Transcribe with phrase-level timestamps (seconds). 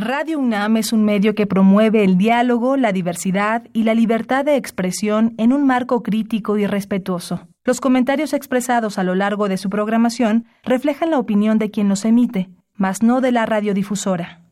[0.00, 4.54] Radio UNAM es un medio que promueve el diálogo, la diversidad y la libertad de
[4.54, 7.48] expresión en un marco crítico y respetuoso.
[7.64, 12.04] Los comentarios expresados a lo largo de su programación reflejan la opinión de quien los
[12.04, 14.44] emite, mas no de la radiodifusora.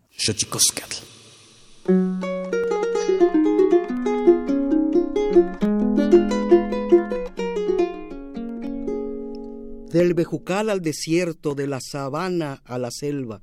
[9.92, 13.42] Del bejucal al desierto, de la sabana a la selva,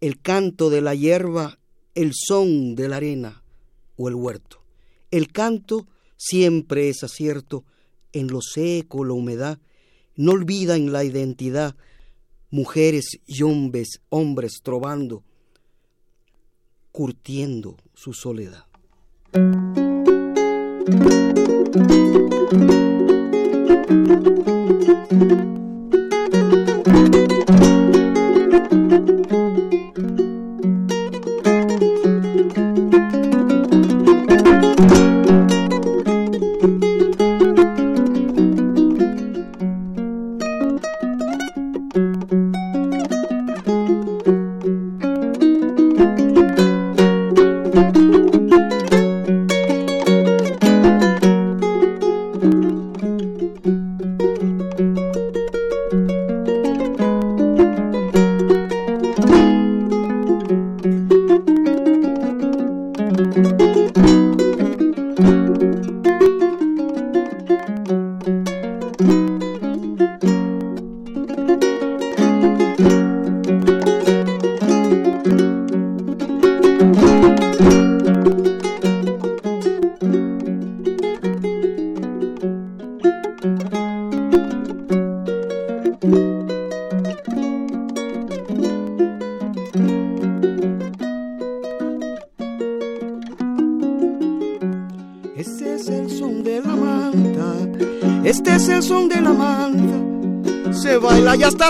[0.00, 1.58] el canto de la hierba,
[1.94, 3.42] el son de la arena
[3.96, 4.62] o el huerto.
[5.10, 5.86] El canto
[6.16, 7.64] siempre es acierto
[8.12, 9.58] en lo seco, la humedad,
[10.16, 11.76] no olvidan la identidad,
[12.50, 15.22] mujeres y hombres, hombres trovando,
[16.92, 18.66] curtiendo su soledad.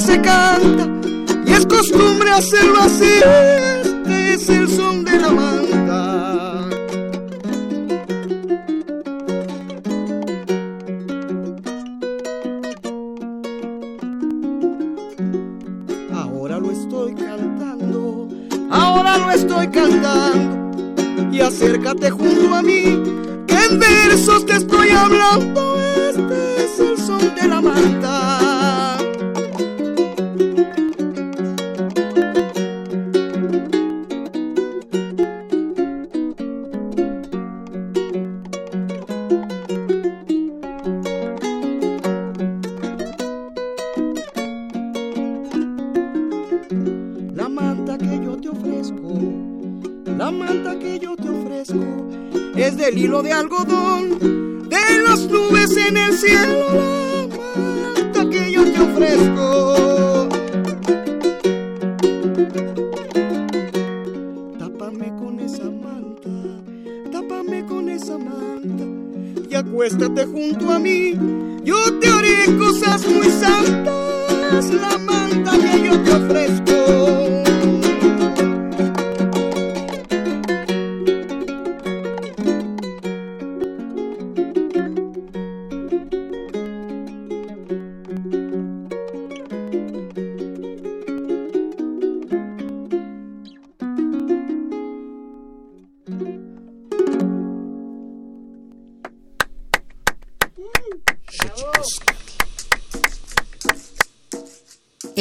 [0.01, 0.89] Se canta
[1.45, 3.05] y es costumbre hacerlo así.
[3.05, 6.50] Este es el son de la manta.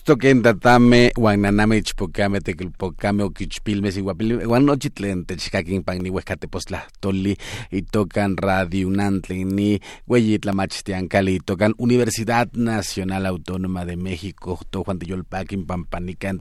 [0.00, 7.34] Kenitztoken tatame uan naname ichpokame tequilpokame oquichpilmes iguapil uan nochi tlen techkakin pan nihuescatepostlahtoli
[7.76, 9.76] itokan Radio UNAM tlen ni
[10.08, 16.40] ueyi tlamachtiankali itokan Universidad Nacional Autónoma de México tojuan tiyolpakin pampanikan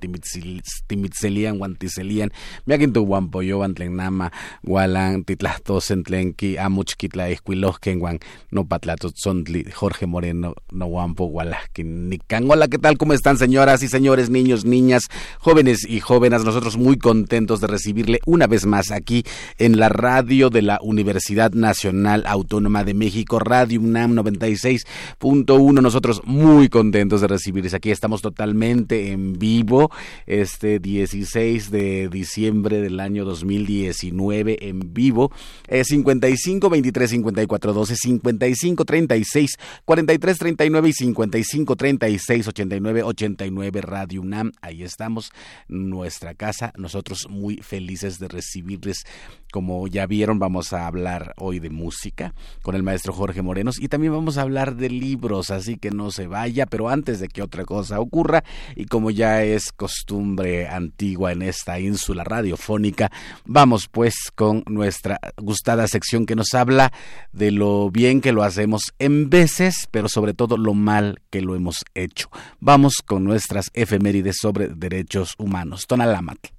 [0.88, 2.32] timitzelian uan tiselian
[2.66, 4.32] miakin tohuanpoyowan tlen nama
[4.64, 12.48] ualan titlahtosen tlen ki amuch kitlaihkuilohken uan nopatlatotzontli Jorge Moreno nohuampo ualahkin nikan.
[12.48, 12.96] Hola, ¿qué tal?
[12.98, 15.08] ¿Cómo están señoras y señores, niños, niñas,
[15.40, 16.46] jóvenes y jóvenes?
[16.46, 19.24] Nosotros muy contentos de recibirle una vez más aquí
[19.58, 25.82] en la radio de la Universidad Nacional Autónoma de México, Radio UNAM 96.1.
[25.82, 27.90] Nosotros muy contentos de recibirles aquí.
[27.90, 29.90] Estamos totalmente en vivo
[30.28, 35.32] este 16 de diciembre del año 2019 en vivo.
[35.68, 43.04] Eh, 55 23 54 12 55 36 43 39 y 55 36 89
[43.40, 44.52] 89 Radio UNAM.
[44.62, 45.32] Ahí estamos,
[45.70, 46.74] nuestra casa.
[46.76, 49.06] Nosotros muy felices de recibirles
[49.52, 53.88] como ya vieron, vamos a hablar hoy de música con el maestro Jorge Morenos y
[53.88, 57.42] también vamos a hablar de libros, así que no se vaya, pero antes de que
[57.42, 58.44] otra cosa ocurra,
[58.76, 63.12] y como ya es costumbre antigua en esta ínsula radiofónica,
[63.46, 66.92] vamos pues con nuestra gustada sección que nos habla
[67.32, 71.56] de lo bien que lo hacemos en veces, pero sobre todo lo mal que lo
[71.56, 72.30] hemos hecho.
[72.60, 75.86] Vamos con nuestras efemérides sobre derechos humanos.
[75.88, 76.59] Tonalamatl.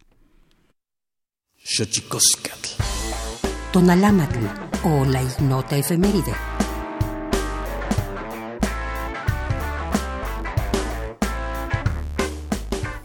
[1.72, 2.82] Xochicoscatl.
[3.72, 4.44] Tonalámatl
[4.82, 6.34] o la ignota efeméride.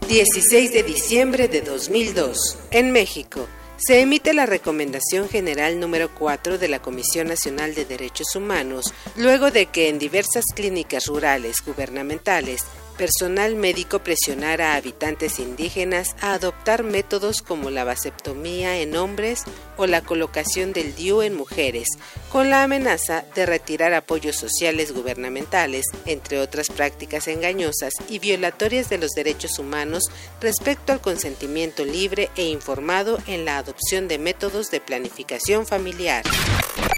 [0.08, 2.58] ...16 de diciembre de 2002...
[2.72, 3.46] ...en México...
[3.78, 9.50] Se emite la Recomendación General número 4 de la Comisión Nacional de Derechos Humanos, luego
[9.50, 12.62] de que en diversas clínicas rurales gubernamentales
[12.96, 19.44] personal médico presionar a habitantes indígenas a adoptar métodos como la vasectomía en hombres
[19.76, 21.88] o la colocación del DIU en mujeres,
[22.36, 28.98] con la amenaza de retirar apoyos sociales gubernamentales, entre otras prácticas engañosas y violatorias de
[28.98, 30.02] los derechos humanos
[30.38, 36.24] respecto al consentimiento libre e informado en la adopción de métodos de planificación familiar.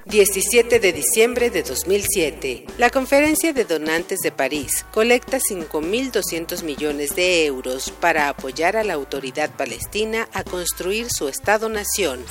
[0.07, 2.65] 17 de diciembre de 2007.
[2.77, 8.95] La Conferencia de Donantes de París colecta 5.200 millones de euros para apoyar a la
[8.95, 12.25] autoridad palestina a construir su Estado-nación.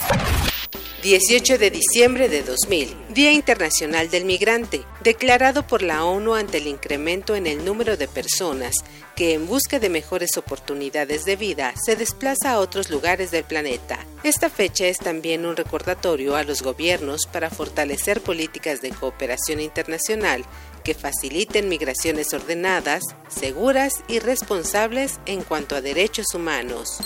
[1.04, 6.68] 18 de diciembre de 2000, Día Internacional del Migrante, declarado por la ONU ante el
[6.68, 8.76] incremento en el número de personas
[9.16, 13.98] que en busca de mejores oportunidades de vida se desplaza a otros lugares del planeta.
[14.24, 20.46] Esta fecha es también un recordatorio a los gobiernos para fortalecer políticas de cooperación internacional
[20.84, 27.00] que faciliten migraciones ordenadas, seguras y responsables en cuanto a derechos humanos.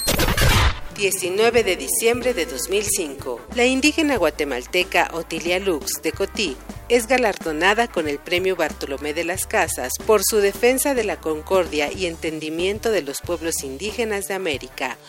[1.02, 6.56] 19 de diciembre de 2005, la indígena guatemalteca Otilia Lux de Cotí
[6.90, 11.92] es galardonada con el Premio Bartolomé de las Casas por su defensa de la concordia
[11.92, 15.00] y entendimiento de los pueblos indígenas de América.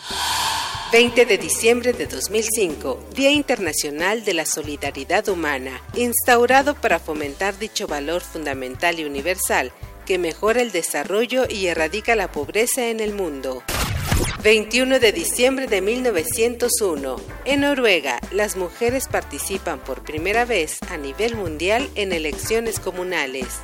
[0.91, 7.85] 20 de diciembre de 2005, Día Internacional de la Solidaridad Humana, instaurado para fomentar dicho
[7.85, 9.71] valor fundamental y universal
[10.07, 13.61] que mejora el desarrollo y erradica la pobreza en el mundo.
[14.43, 17.15] 21 de diciembre de 1901.
[17.45, 23.61] En Noruega, las mujeres participan por primera vez a nivel mundial en elecciones comunales.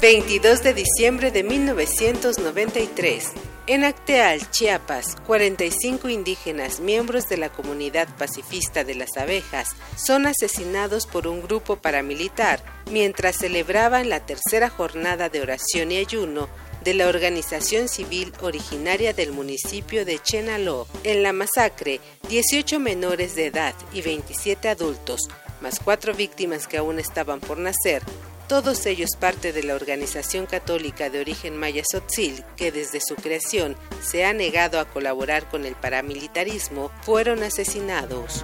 [0.00, 3.32] 22 de diciembre de 1993.
[3.66, 11.06] En Acteal, Chiapas, 45 indígenas miembros de la comunidad pacifista de las abejas son asesinados
[11.06, 16.48] por un grupo paramilitar mientras celebraban la tercera jornada de oración y ayuno
[16.84, 20.86] de la organización civil originaria del municipio de Chenaló.
[21.04, 25.28] En la masacre, 18 menores de edad y 27 adultos,
[25.60, 28.02] más cuatro víctimas que aún estaban por nacer,
[28.48, 33.76] todos ellos parte de la organización católica de origen maya Sotzil, que desde su creación
[34.02, 38.42] se ha negado a colaborar con el paramilitarismo, fueron asesinados.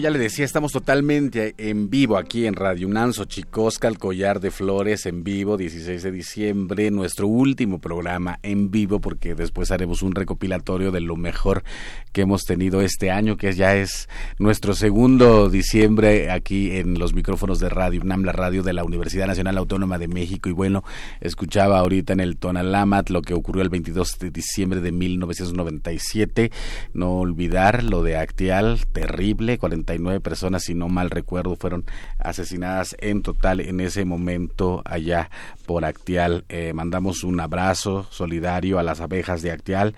[0.00, 4.50] Ya le decía, estamos totalmente en vivo aquí en Radio Nanso Chicosca, el collar de
[4.50, 10.14] flores en vivo, 16 de diciembre, nuestro último programa en vivo, porque después haremos un
[10.14, 11.64] recopilatorio de lo mejor
[12.12, 17.58] que hemos tenido este año, que ya es nuestro segundo diciembre aquí en los micrófonos
[17.60, 20.48] de Radio UNAM, la radio de la Universidad Nacional Autónoma de México.
[20.48, 20.82] Y bueno,
[21.20, 26.50] escuchaba ahorita en el Tonalamat lo que ocurrió el 22 de diciembre de 1997.
[26.94, 31.84] No olvidar lo de Actial, terrible, 40 99 personas, si no mal recuerdo, fueron
[32.18, 35.30] asesinadas en total en ese momento allá
[35.66, 36.44] por Actial.
[36.48, 39.94] Eh, mandamos un abrazo solidario a las abejas de Actial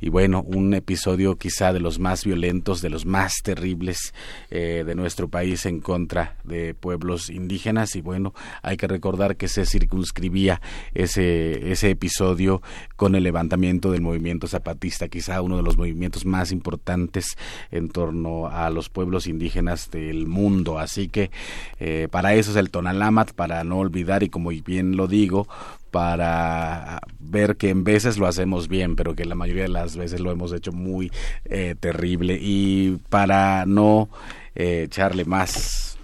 [0.00, 4.14] y bueno, un episodio quizá de los más violentos, de los más terribles
[4.50, 9.48] eh, de nuestro país en contra de pueblos indígenas y bueno, hay que recordar que
[9.48, 10.60] se circunscribía
[10.94, 12.62] ese, ese episodio
[12.96, 17.36] con el levantamiento del movimiento zapatista, quizá uno de los movimientos más importantes
[17.70, 20.78] en torno a los pueblos indígenas del mundo.
[20.78, 21.30] Así que
[21.78, 25.48] eh, para eso es el Tonalamat, para no olvidar y como bien lo digo,
[25.90, 30.20] para ver que en veces lo hacemos bien, pero que la mayoría de las veces
[30.20, 31.12] lo hemos hecho muy
[31.44, 34.08] eh, terrible y para no
[34.54, 35.96] eh, echarle más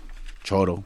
[0.44, 0.84] choro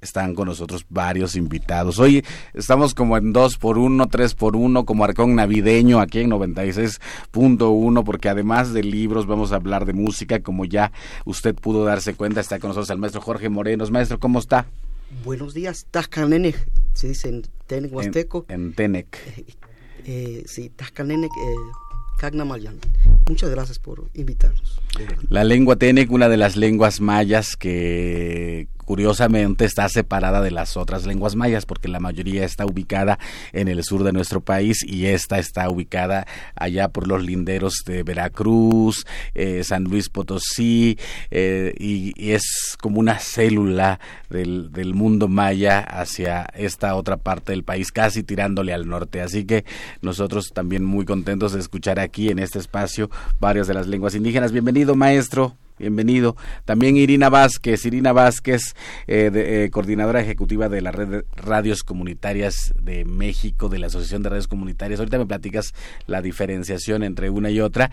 [0.00, 1.98] están con nosotros varios invitados.
[1.98, 2.24] Hoy
[2.54, 8.04] estamos como en dos por uno, tres por uno, como arcón navideño aquí en 96.1,
[8.04, 10.92] porque además de libros vamos a hablar de música, como ya
[11.24, 13.90] usted pudo darse cuenta, está con nosotros el maestro Jorge Morenos.
[13.90, 14.66] Maestro, ¿cómo está?
[15.24, 16.54] Buenos días, Tascanene,
[16.92, 18.46] se dice en Tenec Huasteco.
[18.48, 19.16] En, Tenec.
[20.04, 21.54] Eh, sí, Tascanene, eh,
[23.28, 24.80] Muchas gracias por invitarnos.
[25.28, 31.04] La lengua Tenec, una de las lenguas mayas que curiosamente está separada de las otras
[31.04, 33.18] lenguas mayas porque la mayoría está ubicada
[33.52, 38.02] en el sur de nuestro país y esta está ubicada allá por los linderos de
[38.02, 39.04] Veracruz,
[39.34, 40.98] eh, San Luis Potosí
[41.30, 47.64] eh, y, es como una célula del, del mundo maya hacia esta otra parte del
[47.64, 49.20] país, casi tirándole al norte.
[49.20, 49.66] Así que
[50.00, 54.50] nosotros también muy contentos de escuchar aquí en este espacio varias de las lenguas indígenas.
[54.50, 56.36] Bienvenido, maestro bienvenido.
[56.64, 58.74] También Irina Vázquez, Irina Vázquez,
[59.06, 64.22] eh, eh, coordinadora ejecutiva de la red de radios comunitarias de México, de la Asociación
[64.22, 65.00] de Radios Comunitarias.
[65.00, 65.72] Ahorita me platicas
[66.06, 67.90] la diferenciación entre una y otra,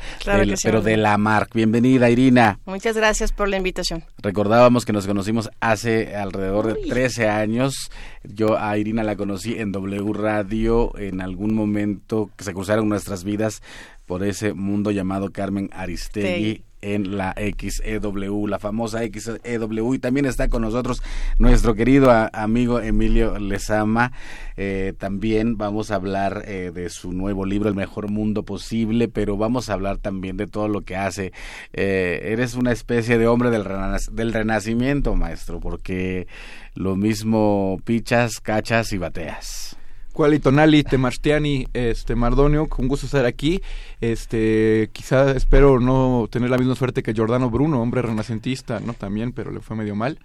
[0.63, 1.53] pero de la MARC.
[1.53, 2.59] Bienvenida, Irina.
[2.65, 4.03] Muchas gracias por la invitación.
[4.17, 7.91] Recordábamos que nos conocimos hace alrededor de 13 años.
[8.23, 13.23] Yo a Irina la conocí en W Radio en algún momento que se cruzaron nuestras
[13.23, 13.61] vidas
[14.05, 19.93] por ese mundo llamado Carmen Aristegui en la XEW, la famosa XEW.
[19.95, 21.01] Y también está con nosotros
[21.39, 24.11] nuestro querido amigo Emilio Lezama.
[24.55, 29.35] Eh, también vamos a hablar eh, de su nuevo libro, El mejor mundo posible, pero
[29.35, 31.33] vamos a hablar también de todo lo que hace.
[31.73, 33.65] Eh, eres una especie de hombre del,
[34.11, 36.27] del renacimiento, maestro, porque
[36.75, 39.77] lo mismo pichas, cachas y bateas.
[40.15, 43.61] Quali Tonali, Temarstiani, este Mardonio, con gusto estar aquí.
[43.99, 48.93] Este, quizá espero no tener la misma suerte que Giordano Bruno, hombre renacentista, ¿no?
[48.93, 50.17] También, pero le fue medio mal.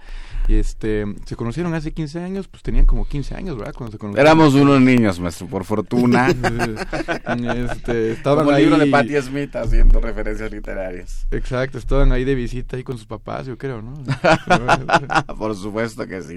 [0.46, 3.74] Y este, se conocieron hace 15 años, pues tenían como 15 años, ¿verdad?
[3.74, 4.24] Cuando se conocieron.
[4.24, 6.28] Éramos unos niños, maestro, por fortuna.
[7.72, 8.66] este, estaban como ahí...
[8.66, 11.26] libro de Patti Smith haciendo referencias literarias.
[11.32, 13.94] Exacto, estaban ahí de visita ahí con sus papás, yo creo, ¿no?
[15.36, 16.36] por supuesto que sí.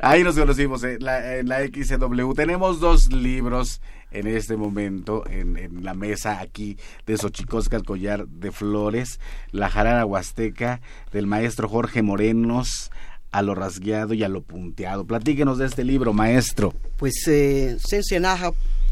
[0.00, 2.32] Ahí nos conocimos en la, en la XW.
[2.34, 3.80] Tenemos dos libros
[4.10, 9.20] en este momento en, la mesa aquí de Xochicosca, el collar de flores,
[9.52, 10.80] la jarana huasteca
[11.12, 12.90] del maestro Jorge Morenos,
[13.30, 15.06] a lo rasgueado y a lo punteado.
[15.06, 16.72] Platíquenos de este libro, maestro.
[16.96, 17.76] Pues eh,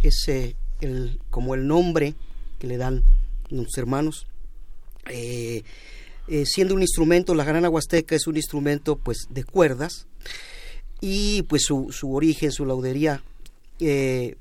[0.03, 2.15] es eh, el, como el nombre
[2.59, 3.03] que le dan
[3.49, 4.27] los hermanos.
[5.09, 5.63] Eh,
[6.29, 10.07] eh, siendo un instrumento, la jarana huasteca es un instrumento pues de cuerdas
[11.01, 13.23] y pues su, su origen, su laudería
[13.81, 14.37] eh,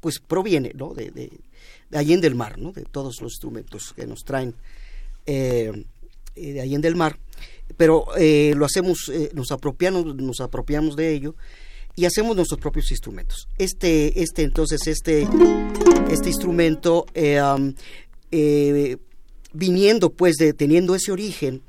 [0.00, 0.94] pues proviene ¿no?
[0.94, 1.30] de, de,
[1.90, 2.72] de, Allende del Mar, ¿no?
[2.72, 4.54] de todos los instrumentos que nos traen
[5.26, 5.72] eh,
[6.34, 7.18] de Allende del Mar,
[7.76, 11.36] pero eh, lo hacemos, eh, nos, apropiamos, nos apropiamos de ello
[11.94, 13.48] y hacemos nuestros propios instrumentos.
[13.58, 15.28] Este, este entonces, este,
[16.10, 17.74] este instrumento, um,
[19.52, 21.62] viniendo pues de, teniendo ese origen,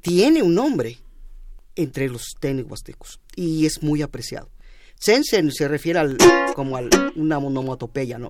[0.00, 0.98] tiene un nombre
[1.76, 2.34] entre los
[2.66, 4.50] huastecos y es muy apreciado.
[4.96, 6.18] Sensen se refiere al,
[6.54, 6.82] como a
[7.16, 8.28] una onomatopeya, ¿no?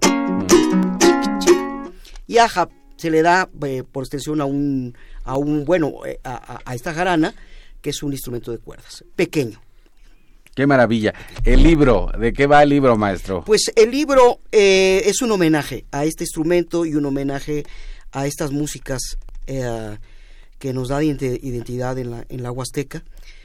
[2.29, 6.75] Y aja se le da eh, por extensión a un, a un bueno, eh, a,
[6.75, 7.35] esta jarana,
[7.83, 9.61] que es un instrumento de cuerdas, pequeño.
[10.55, 11.13] Qué maravilla.
[11.45, 13.43] El libro, ¿de qué va el libro, maestro?
[13.45, 17.65] Pues el libro eh, es un homenaje a este instrumento y un homenaje
[18.13, 23.03] a estas músicas que nos da identidad en la, en la Huasteca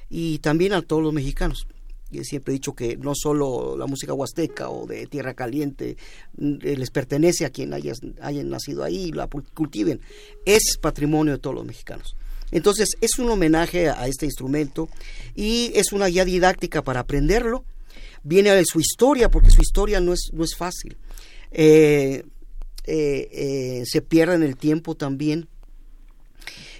[0.10, 1.68] y también a todos los mexicanos.
[2.12, 5.98] Y siempre he dicho que no solo la música huasteca o de tierra caliente
[6.38, 10.00] mm, eh, les pertenece a quien hayan, hayan nacido ahí y la cultiven,
[10.46, 12.16] es patrimonio de todos los mexicanos.
[12.52, 14.88] Entonces es un homenaje a este instrumento
[15.36, 17.66] y es una guía didáctica para aprenderlo.
[18.24, 20.98] Viene de su historia, porque su historia no es, no es fácil.
[21.52, 22.24] Eh,
[22.88, 25.48] eh, se pierde en el tiempo también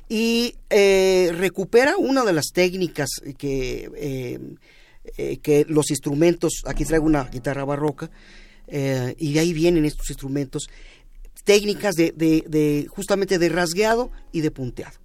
[0.08, 4.40] y eh, recupera una de las técnicas que, eh,
[5.18, 8.10] eh, que los instrumentos, aquí traigo una guitarra barroca,
[8.68, 10.70] y de ahí vienen estos instrumentos,
[11.44, 14.98] técnicas de, de, justamente de rasgueado y de punteado.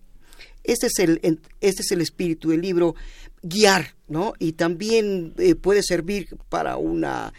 [0.64, 1.20] Este es el,
[1.60, 2.94] este es el espíritu del libro,
[3.42, 4.32] guiar, ¿no?
[4.38, 7.34] Y también puede servir para una...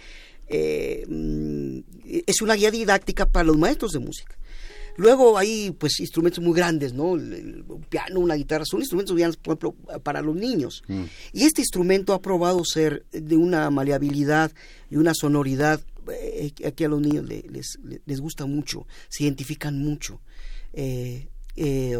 [0.47, 1.79] Mm,
[2.27, 4.37] es una guía didáctica para los maestros de música.
[5.01, 7.15] Luego hay pues instrumentos muy grandes, ¿no?
[7.15, 10.83] El, piano, una guitarra, son instrumentos grandes, por ejemplo, para los niños.
[10.87, 11.05] Mm.
[11.33, 14.51] Y este instrumento ha probado ser de una maleabilidad
[14.91, 15.81] y una sonoridad
[16.11, 20.21] eh, que a los niños les, les, gusta mucho, se identifican mucho.
[20.73, 21.97] Eh, eh,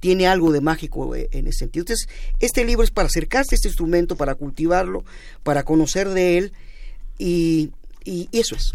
[0.00, 1.82] tiene algo de mágico en ese sentido.
[1.82, 2.08] Entonces,
[2.40, 5.04] este libro es para acercarse a este instrumento, para cultivarlo,
[5.44, 6.52] para conocer de él
[7.16, 7.70] y,
[8.04, 8.72] y eso es.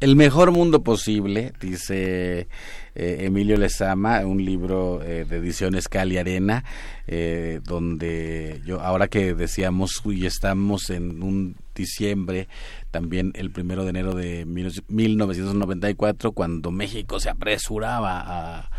[0.00, 2.48] El mejor mundo posible, dice
[2.94, 6.64] eh, Emilio Lezama, un libro eh, de ediciones Cali Arena,
[7.06, 12.48] eh, donde yo, ahora que decíamos, y estamos en un diciembre,
[12.90, 18.70] también el primero de enero de 1994, cuando México se apresuraba a,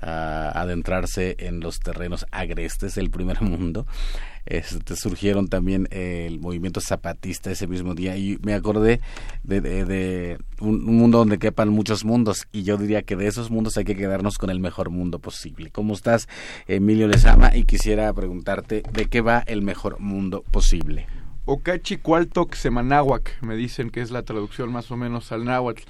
[0.00, 3.86] a adentrarse en los terrenos agrestes del primer mundo
[4.46, 9.00] este, surgieron también el movimiento zapatista ese mismo día y me acordé
[9.42, 13.84] de, un, mundo donde quepan muchos mundos y yo diría que de esos mundos hay
[13.84, 15.70] que quedarnos con el mejor mundo posible.
[15.70, 16.28] ¿Cómo estás,
[16.68, 17.56] Emilio Lezama?
[17.56, 21.06] Y quisiera preguntarte de qué va el mejor mundo posible.
[21.44, 25.82] Okachi Cualtoc Semanahuac, me dicen que es la traducción más o menos al náhuatl.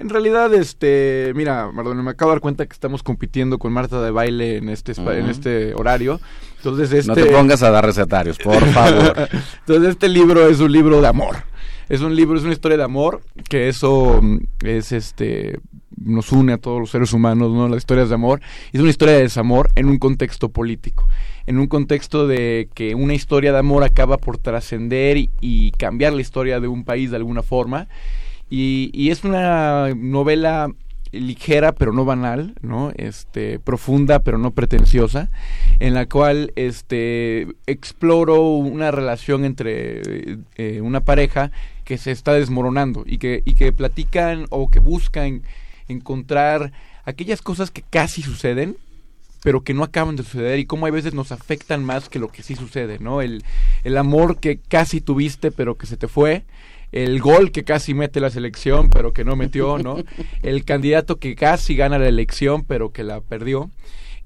[0.00, 4.00] En realidad, este, mira, Mardonio, me acabo de dar cuenta que estamos compitiendo con Marta
[4.00, 6.18] de baile en este en este horario.
[6.56, 7.08] Entonces, este...
[7.08, 9.14] No te pongas a dar recetarios, por favor.
[9.60, 11.36] Entonces, este libro es un libro de amor.
[11.90, 15.60] Es un libro, es una historia de amor, que eso mm, es este
[16.02, 17.68] nos une a todos los seres humanos, ¿no?
[17.68, 18.40] Las historias de amor.
[18.72, 21.06] Es una historia de desamor en un contexto político,
[21.44, 26.22] en un contexto de que una historia de amor acaba por trascender y cambiar la
[26.22, 27.86] historia de un país de alguna forma
[28.50, 30.68] y, es una novela
[31.12, 32.92] ligera pero no banal, ¿no?
[32.96, 35.30] Este, profunda pero no pretenciosa,
[35.78, 41.50] en la cual este exploro una relación entre eh, una pareja
[41.84, 45.42] que se está desmoronando y que y que platican o que buscan
[45.88, 46.72] encontrar
[47.04, 48.76] aquellas cosas que casi suceden
[49.42, 52.28] pero que no acaban de suceder y cómo a veces nos afectan más que lo
[52.28, 53.22] que sí sucede, ¿no?
[53.22, 53.42] El,
[53.84, 56.44] el amor que casi tuviste pero que se te fue,
[56.92, 59.96] el gol que casi mete la selección, pero que no metió, ¿no?
[60.42, 63.70] El candidato que casi gana la elección, pero que la perdió.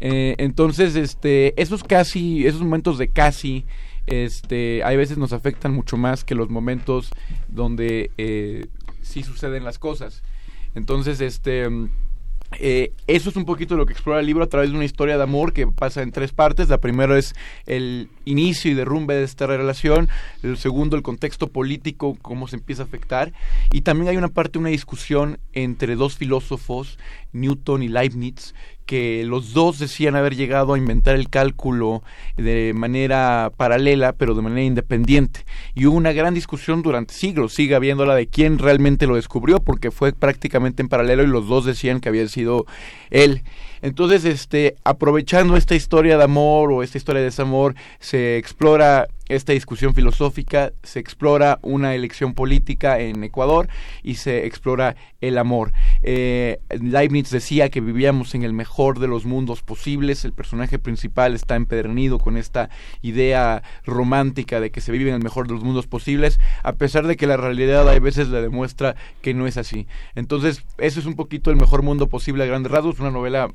[0.00, 3.64] Eh, entonces, este, esos casi, esos momentos de casi,
[4.06, 7.10] este, hay veces nos afectan mucho más que los momentos
[7.48, 8.66] donde eh,
[9.02, 10.22] sí suceden las cosas.
[10.74, 11.68] Entonces, este
[12.60, 15.16] eh, eso es un poquito lo que explora el libro a través de una historia
[15.16, 16.68] de amor que pasa en tres partes.
[16.68, 17.34] La primera es
[17.66, 20.08] el inicio y derrumbe de esta relación.
[20.42, 23.32] El segundo, el contexto político, cómo se empieza a afectar.
[23.72, 26.98] Y también hay una parte, una discusión entre dos filósofos,
[27.32, 28.54] Newton y Leibniz,
[28.86, 32.02] que los dos decían haber llegado a inventar el cálculo
[32.36, 35.44] de manera paralela, pero de manera independiente.
[35.74, 39.90] Y hubo una gran discusión durante siglos, sigue habiéndola de quién realmente lo descubrió, porque
[39.90, 42.66] fue prácticamente en paralelo y los dos decían que había sido
[43.10, 43.42] él.
[43.82, 49.52] Entonces, este, aprovechando esta historia de amor o esta historia de desamor, se explora esta
[49.52, 53.68] discusión filosófica, se explora una elección política en Ecuador
[54.02, 55.72] y se explora el amor.
[56.02, 61.34] Eh, Leibniz decía que vivíamos en el mejor de los mundos posibles, el personaje principal
[61.34, 62.68] está empedernido con esta
[63.02, 67.06] idea romántica de que se vive en el mejor de los mundos posibles, a pesar
[67.06, 69.86] de que la realidad a veces le demuestra que no es así.
[70.14, 73.48] Entonces, eso es un poquito el mejor mundo posible a grandes rasgos, una novela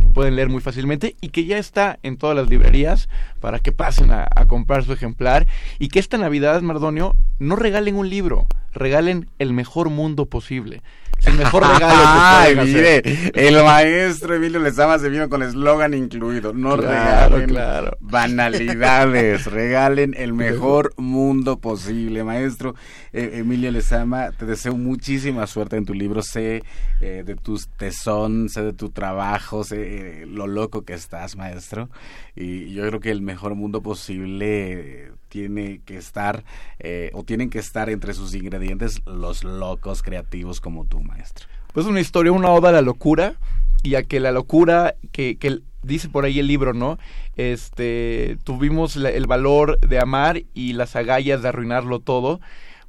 [0.00, 3.08] que pueden leer muy fácilmente y que ya está en todas las librerías
[3.40, 5.46] para que pasen a, comprar su ejemplar
[5.78, 10.82] y que esta Navidad, Mardonio, no regalen un libro, regalen el mejor mundo posible
[11.26, 13.02] el mejor regalo Ay, mire,
[13.34, 16.52] el maestro Emilio Lezama se vino con eslogan incluido.
[16.52, 17.54] No regalen
[18.00, 22.24] banalidades, regalen el mejor mundo posible.
[22.24, 22.74] Maestro
[23.12, 26.22] eh, Emilio Lezama, te deseo muchísima suerte en tu libro.
[26.22, 26.62] Sé
[27.00, 31.90] eh, de tus tesón, sé de tu trabajo, sé eh, lo loco que estás, maestro.
[32.34, 36.44] Y yo creo que el mejor mundo posible tiene que estar
[36.78, 41.46] eh, o tienen que estar entre sus ingredientes los locos creativos como tú, maestro.
[41.72, 43.36] Pues una historia, una oda a la locura
[43.82, 46.98] y a que la locura que, que dice por ahí el libro, ¿no?
[47.36, 52.40] Este, tuvimos el valor de amar y las agallas de arruinarlo todo,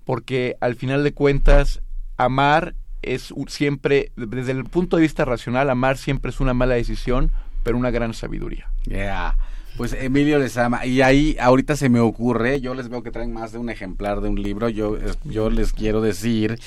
[0.04, 1.82] porque al final de cuentas
[2.18, 7.32] amar es siempre, desde el punto de vista racional, amar siempre es una mala decisión
[7.64, 8.70] pero una gran sabiduría.
[8.86, 9.38] Yeah.
[9.78, 10.86] Pues Emilio les ama.
[10.86, 14.22] Y ahí ahorita se me ocurre, yo les veo que traen más de un ejemplar
[14.22, 14.70] de un libro.
[14.70, 16.60] Yo, yo les quiero decir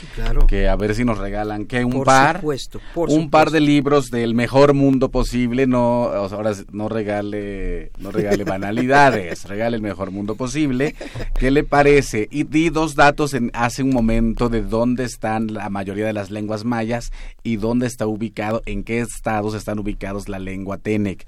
[0.49, 2.43] que a ver si nos regalan que un par,
[2.95, 5.67] un par de libros del mejor mundo posible.
[5.67, 10.95] No, ahora no regale, no regale banalidades, regale el mejor mundo posible.
[11.39, 12.29] ¿Qué le parece?
[12.31, 16.31] Y di dos datos en hace un momento de dónde están la mayoría de las
[16.31, 17.13] lenguas mayas
[17.43, 21.27] y dónde está ubicado, en qué estados están ubicados la lengua Tenec.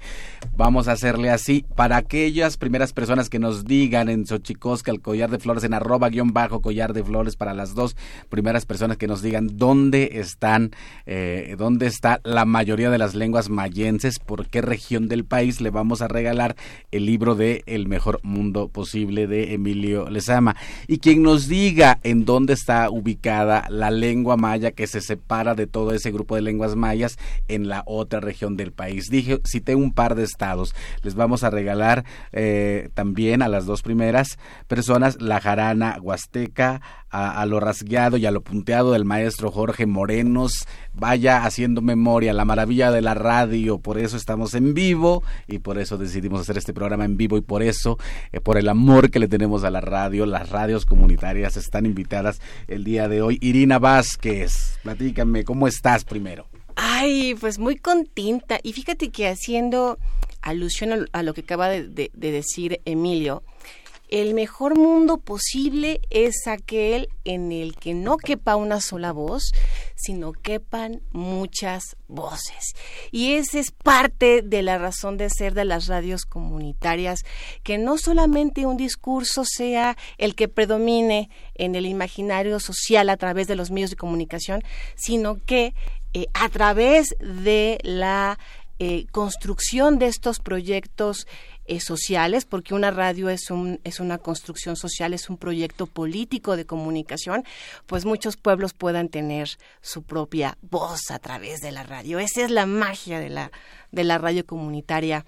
[0.55, 5.29] Vamos a hacerle así para aquellas primeras personas que nos digan en Xochicosca el collar
[5.29, 7.95] de flores en arroba guion bajo collar de flores para las dos
[8.29, 10.71] primeras personas que nos digan dónde están
[11.05, 15.69] eh, dónde está la mayoría de las lenguas mayenses por qué región del país le
[15.69, 16.55] vamos a regalar
[16.91, 20.55] el libro de El mejor mundo posible de Emilio Lezama.
[20.87, 25.67] Y quien nos diga en dónde está ubicada la lengua maya que se separa de
[25.67, 29.09] todo ese grupo de lenguas mayas en la otra región del país.
[29.09, 30.75] Dije cité un par de estados.
[31.03, 37.45] Les vamos a regalar eh, también a las dos primeras personas la jarana huasteca, a,
[37.45, 40.67] lo rasgueado y a lo punteado del maestro Jorge Morenos.
[40.93, 45.79] Vaya haciendo memoria, la maravilla de la radio, por eso estamos en vivo y por
[45.79, 47.97] eso decidimos hacer este programa en vivo y por eso,
[48.31, 52.39] eh, por el amor que le tenemos a la radio, las radios comunitarias están invitadas
[52.67, 53.39] el día de hoy.
[53.41, 56.47] Irina Vázquez, platícame, ¿cómo estás primero?
[56.75, 58.59] Ay, pues muy contenta.
[58.61, 59.97] Y fíjate que haciendo
[60.49, 63.43] alusión a lo que acaba de, decir Emilio,
[64.09, 69.51] el mejor mundo posible es aquel en el que no quepa una sola voz,
[69.95, 72.73] sino quepan muchas voces.
[73.11, 77.25] Y esa es parte de la razón de ser de las radios comunitarias,
[77.63, 83.47] que no solamente un discurso sea el que predomine en el imaginario social a través
[83.47, 84.63] de los medios de comunicación,
[84.95, 85.73] sino que
[86.13, 88.39] eh, a través de la
[88.79, 91.27] eh, construcción de estos proyectos
[91.65, 96.55] eh, sociales, porque una radio es, un, es una construcción social, es un proyecto político
[96.55, 97.43] de comunicación,
[97.87, 99.49] pues muchos pueblos puedan tener
[99.81, 102.19] su propia voz a través de la radio.
[102.19, 103.51] Esa es la magia de la,
[103.91, 105.25] de la radio comunitaria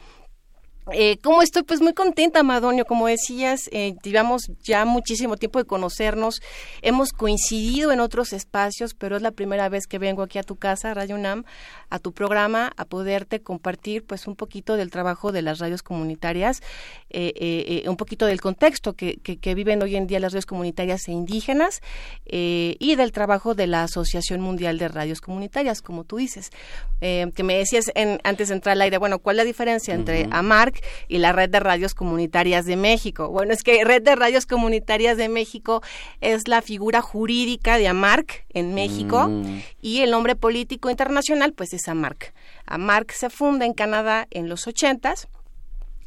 [0.92, 1.64] eh, ¿Cómo estoy?
[1.64, 2.86] Pues muy contenta, Madonio.
[2.86, 6.42] Como decías, eh, llevamos ya muchísimo tiempo de conocernos.
[6.82, 10.56] Hemos coincidido en otros espacios, pero es la primera vez que vengo aquí a tu
[10.56, 11.44] casa, Radio UNAM,
[11.90, 16.62] a tu programa, a poderte compartir pues un poquito del trabajo de las radios comunitarias,
[17.10, 21.08] eh, eh, un poquito del contexto que, que, viven hoy en día las radios comunitarias
[21.08, 21.82] e indígenas
[22.26, 26.52] y del trabajo de la Asociación Mundial de Radios Comunitarias, como tú dices.
[27.00, 30.28] que me decías en, antes de entrar al aire, bueno, ¿cuál es la diferencia entre
[30.32, 33.30] AMARC y la Red de Radios Comunitarias de México.
[33.30, 35.82] Bueno, es que Red de Radios Comunitarias de México
[36.22, 39.62] es la figura jurídica de AMARC en México mm.
[39.82, 42.34] y el nombre político internacional pues es AMARC.
[42.66, 45.28] AMARC se funda en Canadá en los ochentas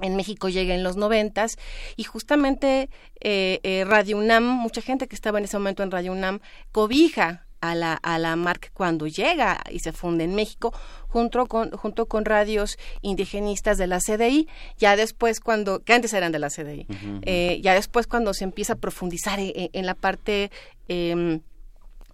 [0.02, 1.56] en México llega en los noventas
[1.96, 6.12] y justamente eh, eh, Radio UNAM, mucha gente que estaba en ese momento en Radio
[6.12, 6.40] UNAM,
[6.72, 10.74] cobija a la, a la MARC cuando llega y se funde en México
[11.08, 14.48] junto con, junto con radios indigenistas de la CDI,
[14.78, 16.86] ya después cuando, que antes eran de la CDI,
[17.22, 20.50] eh, ya después cuando se empieza a profundizar en, la parte...
[20.88, 21.40] Eh,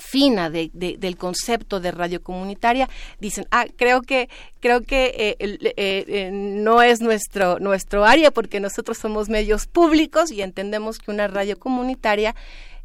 [0.00, 4.28] fina de, del concepto de radio comunitaria dicen ah creo que
[4.60, 11.00] creo que eh, no es nuestro nuestro área porque nosotros somos medios públicos y entendemos
[11.00, 12.36] que una radio comunitaria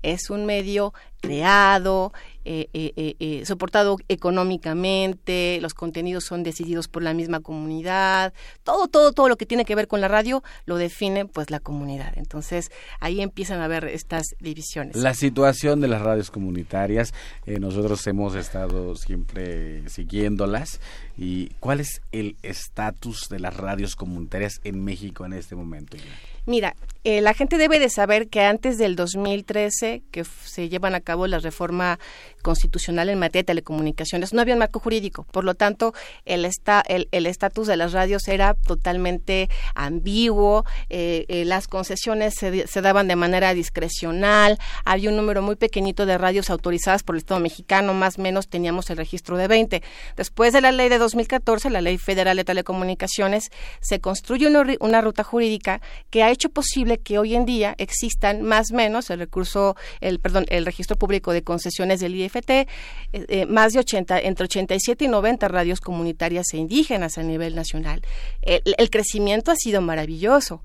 [0.01, 2.13] es un medio creado
[2.45, 9.13] eh, eh, eh, soportado económicamente, los contenidos son decididos por la misma comunidad, todo, todo,
[9.13, 12.13] todo lo que tiene que ver con la radio lo define pues la comunidad.
[12.17, 14.95] Entonces ahí empiezan a haber estas divisiones.
[14.95, 17.13] La situación de las radios comunitarias,
[17.45, 20.79] nosotros hemos estado siempre siguiéndolas
[21.17, 25.97] y ¿cuál es el estatus de las radios comunitarias en México en este momento?
[26.45, 26.75] Mira,
[27.05, 31.27] eh, la gente debe de saber que antes del 2013, que se llevan a cabo
[31.27, 31.99] la reforma
[32.41, 35.25] constitucional en materia de telecomunicaciones, no había un marco jurídico.
[35.31, 35.93] Por lo tanto,
[36.25, 42.81] el estatus el, de las radios era totalmente ambiguo, eh, eh, las concesiones se, se,
[42.81, 47.39] daban de manera discrecional, había un número muy pequeñito de radios autorizadas por el Estado
[47.41, 49.83] mexicano, más o menos teníamos el registro de 20.
[50.15, 53.51] Después de la ley de 2014, la Ley Federal de Telecomunicaciones,
[53.81, 58.41] se construye una, una ruta jurídica que ha hecho posible que hoy en día existan
[58.41, 62.67] más o menos el recurso, el perdón, el registro Público de Concesiones del IFT, eh,
[63.11, 68.01] eh, más de 80, entre 87 y 90 radios comunitarias e indígenas a nivel nacional.
[68.41, 70.61] El, crecimiento ha sido maravilloso.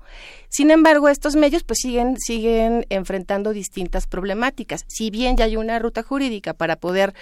[0.49, 4.83] Sin embargo, estos medios pues siguen, siguen enfrentando distintas problemáticas.
[4.87, 7.13] Si bien ya hay una ruta jurídica para poder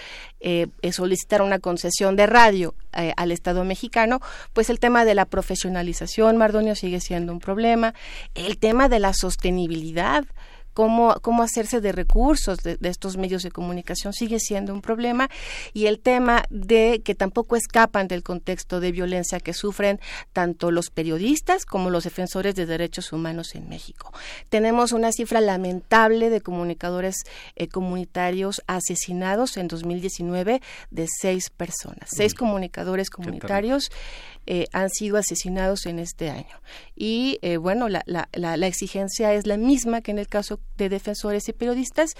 [0.91, 4.21] solicitar una concesión de radio al Estado mexicano,
[4.53, 7.93] pues el tema de la profesionalización, Mardonio, sigue siendo un problema.
[8.33, 10.25] El tema de la sostenibilidad
[10.77, 15.27] cómo, cómo hacerse de recursos de, estos medios de comunicación sigue siendo un problema.
[15.73, 19.99] Y el tema de que tampoco escapan del contexto de violencia que sufren
[20.33, 24.13] tanto los periodistas como los defensores de derechos humanos en México.
[24.49, 27.23] Tenemos una cifra lamentable de comunicadores
[27.55, 30.61] eh, comunitarios asesinados en 2019
[30.91, 33.89] de seis personas, seis comunicadores comunitarios
[34.49, 36.61] eh, han sido asesinados en este año.
[36.95, 40.87] Y eh, bueno, la, la, la, exigencia es la misma que en el caso de
[40.87, 42.13] defensores y periodistas,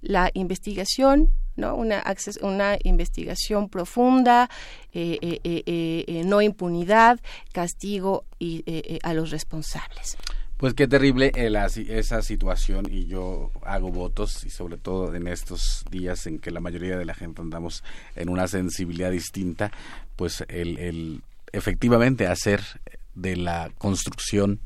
[0.00, 1.76] la investigación, ¿no?
[1.76, 2.02] Una,
[2.40, 4.48] una investigación profunda,
[4.94, 7.20] eh, no impunidad,
[7.52, 8.64] castigo y,
[9.02, 10.16] a los responsables.
[10.56, 16.26] Pues qué terrible esa situación y yo hago votos y sobre todo en estos días
[16.26, 17.84] en que la mayoría de la gente andamos
[18.16, 19.70] en una sensibilidad distinta,
[20.16, 21.22] pues el, el
[21.56, 22.62] efectivamente hacer
[23.14, 24.60] de la construcción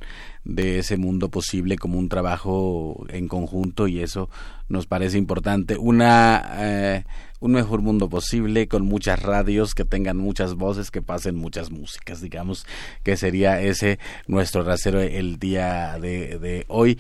[0.45, 4.31] de ese mundo posible como un trabajo en conjunto y eso
[4.69, 5.77] nos parece importante.
[5.77, 7.05] Una eh,
[7.41, 12.21] un mejor mundo posible con muchas radios que tengan muchas voces que pasen muchas músicas
[12.21, 12.67] digamos
[13.05, 16.99] que sería ese nuestro rasero el día de, de hoy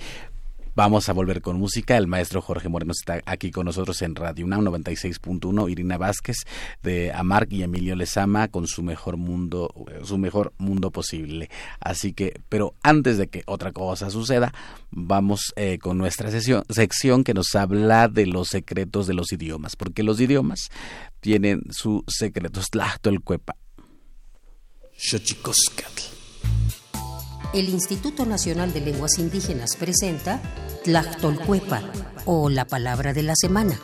[0.78, 1.96] Vamos a volver con música.
[1.96, 5.68] El maestro Jorge Moreno está aquí con nosotros en Radio UNAM 96.1.
[5.72, 6.36] Irina Vázquez
[6.84, 11.50] de Amarc y Emilio Lezama con su mejor mundo, su mejor mundo posible.
[11.80, 14.54] Así que, pero antes de que otra cosa suceda,
[14.92, 19.74] vamos eh, con nuestra sesión, sección que nos habla de los secretos de los idiomas,
[19.74, 20.68] porque los idiomas
[21.18, 22.68] tienen sus secretos.
[23.02, 23.56] el cuepa.
[27.54, 30.40] El Instituto Nacional de Lenguas Indígenas presenta
[30.84, 31.82] Tlachtolcuepa
[32.26, 33.80] o la palabra de la semana.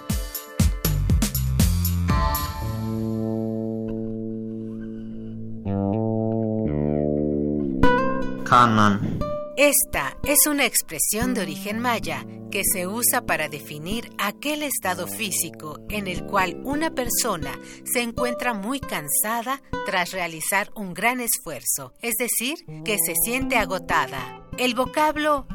[9.57, 15.81] Esta es una expresión de origen maya que se usa para definir aquel estado físico
[15.91, 22.15] en el cual una persona se encuentra muy cansada tras realizar un gran esfuerzo, es
[22.15, 24.41] decir, que se siente agotada.
[24.57, 25.49] El vocablo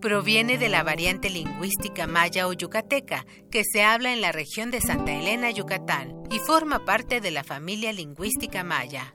[0.00, 4.80] proviene de la variante lingüística maya o yucateca, que se habla en la región de
[4.80, 9.14] Santa Elena, Yucatán, y forma parte de la familia lingüística maya.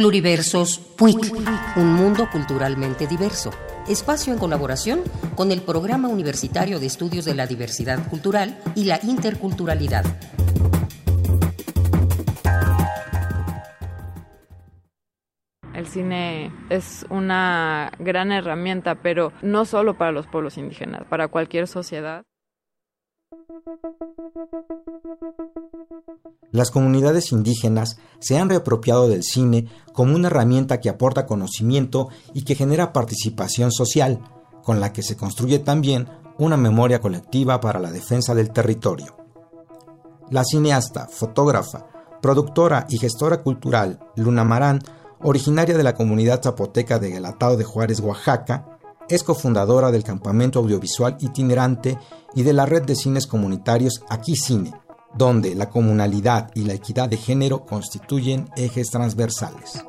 [0.00, 1.30] Pluriversos PUIC,
[1.76, 3.50] un mundo culturalmente diverso.
[3.86, 5.02] Espacio en colaboración
[5.36, 10.06] con el Programa Universitario de Estudios de la Diversidad Cultural y la Interculturalidad.
[15.74, 21.68] El cine es una gran herramienta, pero no solo para los pueblos indígenas, para cualquier
[21.68, 22.24] sociedad.
[26.52, 32.42] Las comunidades indígenas se han reapropiado del cine como una herramienta que aporta conocimiento y
[32.42, 34.20] que genera participación social,
[34.64, 39.16] con la que se construye también una memoria colectiva para la defensa del territorio.
[40.30, 41.86] La cineasta, fotógrafa,
[42.20, 44.80] productora y gestora cultural Luna Marán,
[45.20, 48.78] originaria de la comunidad zapoteca de Guelatao de Juárez, Oaxaca,
[49.10, 51.98] es cofundadora del campamento audiovisual itinerante
[52.34, 54.72] y de la red de cines comunitarios Aquí Cine,
[55.14, 59.84] donde la comunalidad y la equidad de género constituyen ejes transversales.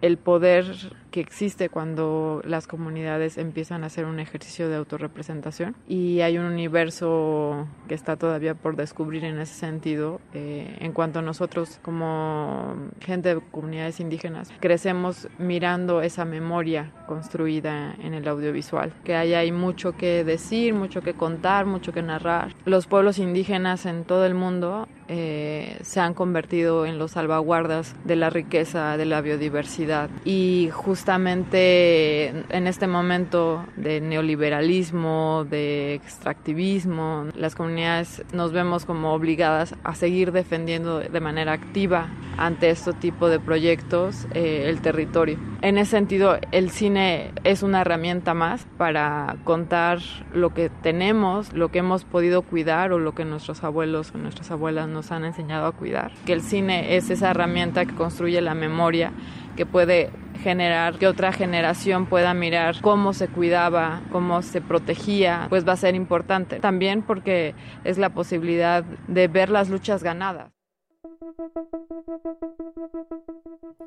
[0.00, 0.74] El poder
[1.16, 6.44] que existe cuando las comunidades empiezan a hacer un ejercicio de autorrepresentación y hay un
[6.44, 12.76] universo que está todavía por descubrir en ese sentido eh, en cuanto a nosotros como
[13.00, 19.52] gente de comunidades indígenas crecemos mirando esa memoria construida en el audiovisual que ahí hay
[19.52, 24.34] mucho que decir mucho que contar mucho que narrar los pueblos indígenas en todo el
[24.34, 30.10] mundo eh, se han convertido en los salvaguardas de la riqueza de la biodiversidad.
[30.24, 39.74] Y justamente en este momento de neoliberalismo, de extractivismo, las comunidades nos vemos como obligadas
[39.84, 45.38] a seguir defendiendo de manera activa ante este tipo de proyectos eh, el territorio.
[45.62, 50.00] En ese sentido, el cine es una herramienta más para contar
[50.34, 54.50] lo que tenemos, lo que hemos podido cuidar o lo que nuestros abuelos o nuestras
[54.50, 56.12] abuelas nos han enseñado a cuidar.
[56.26, 59.12] Que el cine es esa herramienta que construye la memoria,
[59.56, 60.10] que puede
[60.42, 65.76] generar que otra generación pueda mirar cómo se cuidaba, cómo se protegía, pues va a
[65.76, 66.60] ser importante.
[66.60, 70.52] También porque es la posibilidad de ver las luchas ganadas.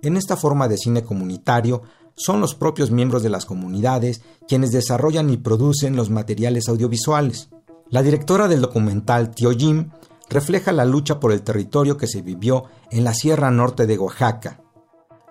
[0.02, 1.84] En esta forma de cine comunitario,
[2.16, 7.50] son los propios miembros de las comunidades quienes desarrollan y producen los materiales audiovisuales.
[7.90, 9.90] La directora del documental Tío Jim
[10.30, 14.62] refleja la lucha por el territorio que se vivió en la Sierra Norte de Oaxaca,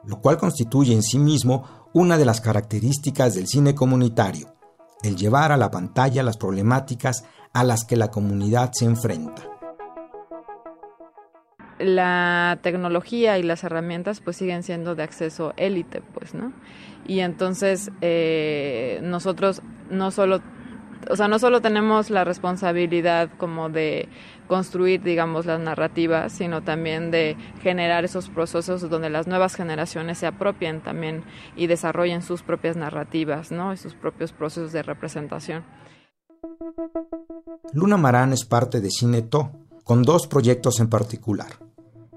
[0.09, 4.55] lo cual constituye en sí mismo una de las características del cine comunitario,
[5.03, 9.43] el llevar a la pantalla las problemáticas a las que la comunidad se enfrenta.
[11.79, 16.53] La tecnología y las herramientas pues siguen siendo de acceso élite, pues, ¿no?
[17.07, 20.41] Y entonces eh, nosotros no solo
[21.11, 24.09] o sea, no solo tenemos la responsabilidad como de
[24.47, 30.27] construir, digamos, las narrativas, sino también de generar esos procesos donde las nuevas generaciones se
[30.27, 31.25] apropien también
[31.57, 33.73] y desarrollen sus propias narrativas, ¿no?
[33.73, 35.65] Y sus propios procesos de representación.
[37.73, 39.53] Luna Marán es parte de Cineto,
[39.85, 41.53] con dos proyectos en particular.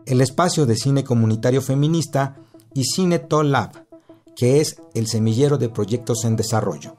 [0.05, 2.37] El espacio de cine comunitario feminista
[2.73, 3.85] y Cineto Lab,
[4.35, 6.95] que es el semillero de proyectos en desarrollo.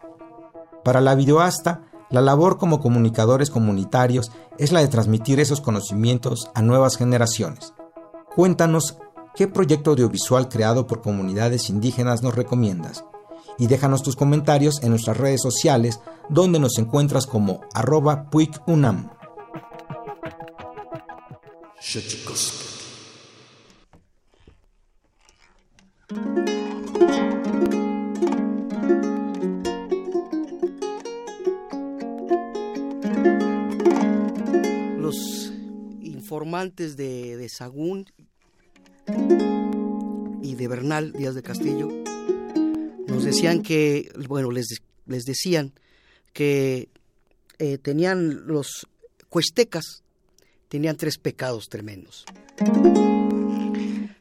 [0.85, 6.63] Para la videoasta, la labor como comunicadores comunitarios es la de transmitir esos conocimientos a
[6.63, 7.73] nuevas generaciones.
[8.35, 8.99] Cuéntanos
[9.35, 13.05] qué proyecto audiovisual creado por comunidades indígenas nos recomiendas
[13.59, 19.11] y déjanos tus comentarios en nuestras redes sociales donde nos encuentras como arroba puikunam.
[36.33, 38.07] De, de Sagún
[40.43, 41.91] y de Bernal Díaz de Castillo
[43.07, 45.75] nos decían que, bueno, les, les decían
[46.33, 46.89] que
[47.59, 48.89] eh, tenían los
[49.29, 50.05] cuestecas,
[50.69, 52.25] tenían tres pecados tremendos,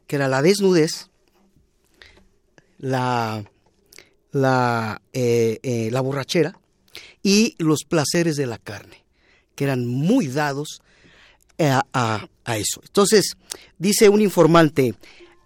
[0.06, 1.10] que era la desnudez,
[2.78, 3.50] la,
[4.32, 6.60] la, eh, eh, la borrachera
[7.24, 9.06] y los placeres de la carne,
[9.56, 10.82] que eran muy dados
[11.70, 12.82] a, eso.
[12.84, 13.38] Entonces,
[13.78, 14.94] dice un informante,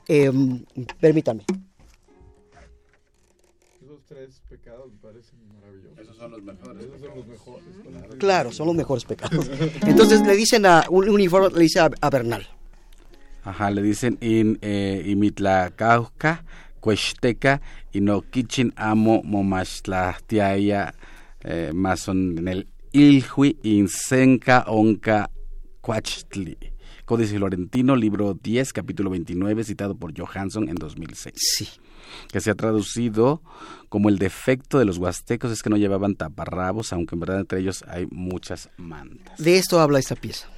[0.08, 0.64] em,
[1.00, 1.44] permítame.
[3.82, 6.00] Esos tres pecados me parecen maravillosos.
[6.00, 6.86] Esos son los mejores.
[6.86, 7.66] Esos son los mejores.
[8.18, 9.50] Claro, son los mejores pecados.
[9.86, 12.48] Entonces le dicen a un uniforme, le dice a, Bernal.
[13.44, 16.44] Ajá, le dicen in eh, imitlacauca,
[16.80, 20.96] cuesteca, y no kichin amo momashtlahtiaya,
[21.42, 25.30] eh, más en el ilhui insenca onca
[25.86, 26.58] Cuachtli.
[27.06, 31.36] Códice Florentino, libro 10, capítulo 29, citado por Johansson en 2006.
[31.38, 31.68] Sí.
[32.32, 33.44] Que se ha traducido
[33.88, 37.60] como el defecto de los huastecos es que no llevaban taparrabos, aunque en verdad entre
[37.60, 39.38] ellos hay muchas mantas.
[39.38, 40.50] De esto habla esta pieza.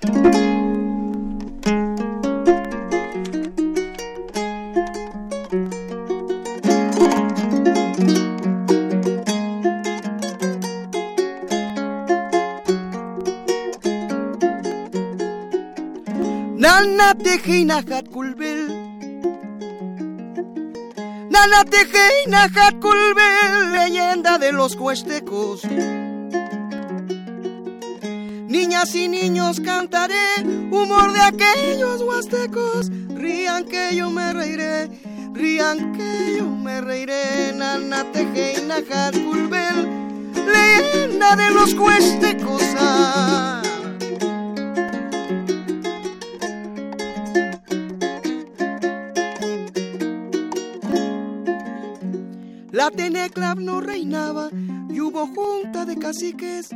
[16.77, 18.59] Nana tejeina hat kulbel
[21.33, 22.75] Nana tejeina hat
[23.73, 25.63] Leyenda de los cuestecos
[28.47, 32.91] Niñas y niños cantaré Humor de aquellos huastecos.
[33.09, 34.87] Rían que yo me reiré
[35.33, 37.53] Rían que yo me reiré.
[37.55, 39.15] Nana tejeina hat
[40.35, 42.61] Leyenda de los cuestecos
[53.35, 54.49] La no reinaba
[54.89, 56.69] y hubo junta de caciques.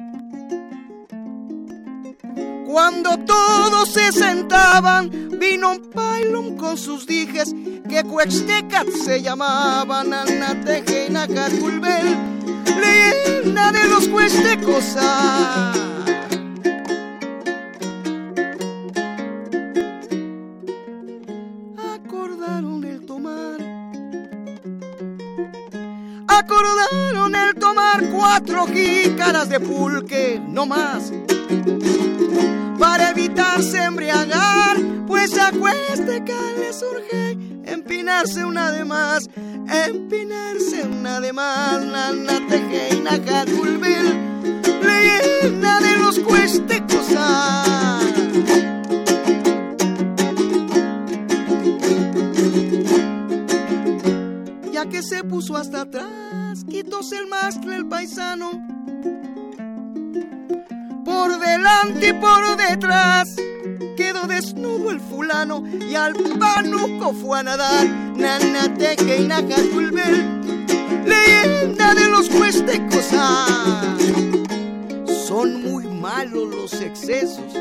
[2.65, 7.53] Cuando todos se sentaban, vino un pailum con sus dijes,
[7.87, 12.17] que Cuextecat se llamaban Anateje y Nacaculbel,
[12.65, 14.97] leyenda de los cuestecos.
[28.31, 31.11] Cuatro jícaras de pulque, no más.
[32.79, 39.29] Para evitarse embriagar, pues acueste que le surge empinarse una de más,
[39.85, 43.17] empinarse una de más, nana tejeina
[44.81, 48.05] leyenda de los cueste cosas.
[54.71, 56.20] Ya que se puso hasta atrás,
[56.71, 58.51] quitóse el mástil el paisano.
[61.03, 63.35] Por delante y por detrás
[63.97, 67.85] quedó desnudo el fulano y al panuco fue a nadar.
[68.15, 69.27] Nanateque y
[71.05, 73.05] leyenda de los cuestecos.
[75.27, 77.53] Son muy malos los excesos,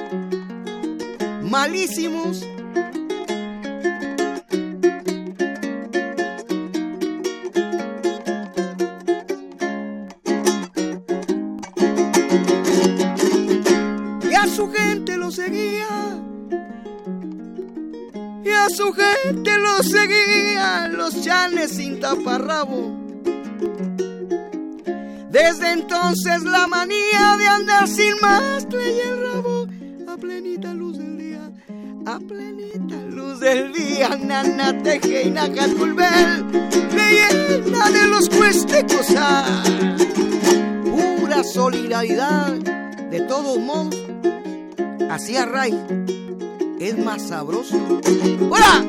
[1.42, 2.46] malísimos.
[15.30, 15.86] Seguía
[18.44, 22.98] y a su gente lo seguían los chanes sin taparrabo.
[25.30, 29.66] Desde entonces la manía de andar sin más y el rabo
[30.08, 31.50] a plenita luz del día,
[32.06, 36.46] a plenita luz del día, nana teje y nacatulbel,
[36.92, 39.06] leyenda de los cuestecos,
[40.84, 42.54] pura solidaridad,
[43.10, 43.94] de todos modos,
[45.10, 45.76] así a raíz
[46.78, 47.76] es más sabroso.
[48.48, 48.84] ¡Hola!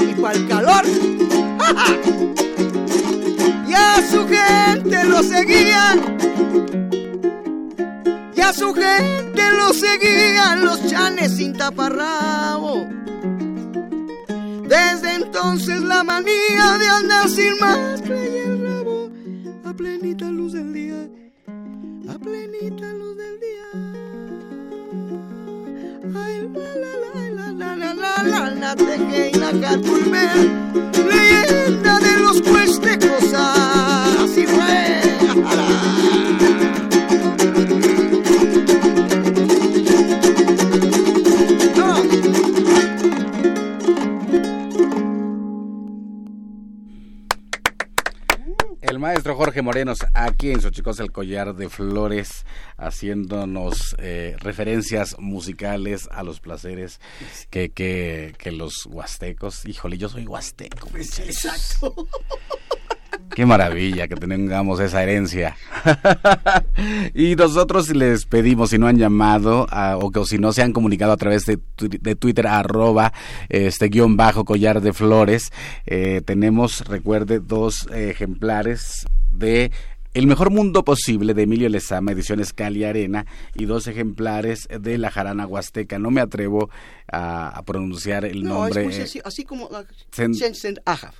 [0.00, 0.84] Y para el calor.
[3.66, 6.18] Y a su gente lo seguían.
[8.36, 12.86] Y a su gente lo seguían los chanes sin taparrabo.
[14.68, 19.10] Desde entonces la manía de andar sin más y el rabo
[19.64, 21.08] a plenita luz del día,
[22.08, 23.89] a plenita luz del día.
[31.08, 35.00] Leyenda de los cuestecos, así fue.
[49.00, 52.44] Maestro Jorge Morenos aquí en Xochicos el Collar de Flores
[52.76, 57.00] haciéndonos eh, referencias musicales a los placeres
[57.48, 59.64] que, que, que los huastecos.
[59.66, 60.88] Híjole, yo soy huasteco.
[60.94, 61.94] Exacto.
[63.34, 65.56] Qué maravilla que tengamos esa herencia.
[67.14, 69.66] y nosotros les pedimos, si no han llamado
[70.00, 73.12] o que si no se han comunicado a través de, de Twitter, arroba
[73.48, 75.50] este guion bajo collar de flores,
[75.86, 79.70] eh, tenemos, recuerde, dos ejemplares de
[80.12, 85.08] el mejor mundo posible de Emilio Lezama, ediciones Cali Arena, y dos ejemplares de La
[85.12, 86.00] Jarana Huasteca.
[86.00, 86.68] No me atrevo
[87.12, 88.80] a, a pronunciar el No, nombre.
[88.80, 91.14] es muy sencillo, así como Sen- Sen- Sen- Ajaf.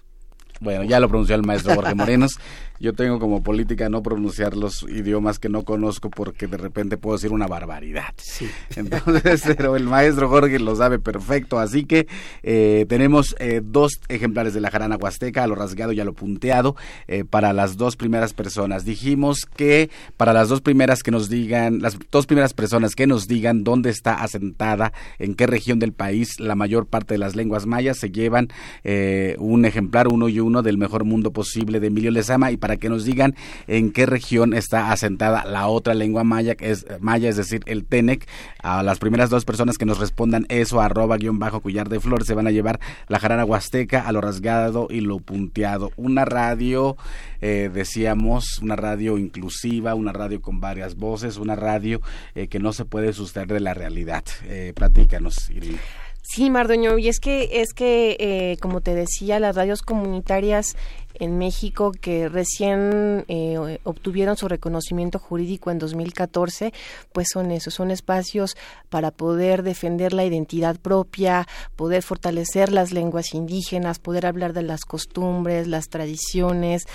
[0.61, 2.39] Bueno, ya lo pronunció el maestro Jorge Morenos.
[2.81, 7.17] Yo tengo como política no pronunciar los idiomas que no conozco porque de repente puedo
[7.17, 8.15] decir una barbaridad.
[8.77, 11.59] Entonces, pero el maestro Jorge lo sabe perfecto.
[11.59, 12.09] Así que
[12.43, 16.15] eh, tenemos eh, dos ejemplares de la jarana huasteca, a lo rasgado y a lo
[16.15, 16.75] punteado,
[17.07, 18.87] eh, para las dos primeras personas.
[18.87, 23.29] Dijimos que para las dos primeras que nos digan, las dos primeras personas que nos
[23.29, 27.67] digan dónde está asentada, en qué región del país la mayor parte de las lenguas
[27.67, 28.49] mayas, se llevan
[28.85, 32.70] eh, un ejemplar, uno y uno, del mejor mundo posible de Emilio Lezama y para
[32.77, 33.35] que nos digan
[33.67, 37.85] en qué región está asentada la otra lengua maya, que es maya, es decir, el
[37.85, 38.27] Tenec.
[38.63, 42.27] A las primeras dos personas que nos respondan eso, arroba guion bajo collar de flores,
[42.27, 45.91] se van a llevar la jarana huasteca a lo rasgado y lo punteado.
[45.97, 46.97] Una radio,
[47.41, 52.01] eh, decíamos, una radio inclusiva, una radio con varias voces, una radio
[52.35, 54.25] eh, que no se puede sustraer de la realidad.
[54.45, 55.79] Eh, platícanos, Irina.
[56.23, 60.77] Sí, Mardoño, y es que, es que eh, como te decía, las radios comunitarias
[61.21, 66.73] en México que recién eh, obtuvieron su reconocimiento jurídico en 2014,
[67.13, 68.57] pues son esos, son espacios
[68.89, 71.47] para poder defender la identidad propia,
[71.77, 76.87] poder fortalecer las lenguas indígenas, poder hablar de las costumbres, las tradiciones,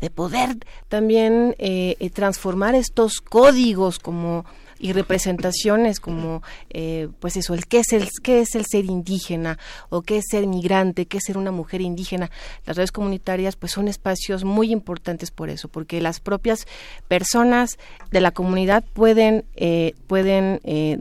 [0.00, 0.56] de poder
[0.88, 4.44] también eh, transformar estos códigos como
[4.82, 9.58] y representaciones como eh, pues eso el qué es el qué es el ser indígena
[9.88, 12.30] o qué es ser migrante qué es ser una mujer indígena.
[12.66, 16.66] Las redes comunitarias pues son espacios muy importantes por eso porque las propias
[17.08, 17.78] personas
[18.10, 20.98] de la comunidad pueden eh, pueden eh,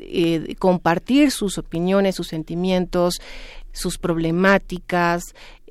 [0.00, 3.14] eh, compartir sus opiniones sus sentimientos
[3.72, 5.22] sus problemáticas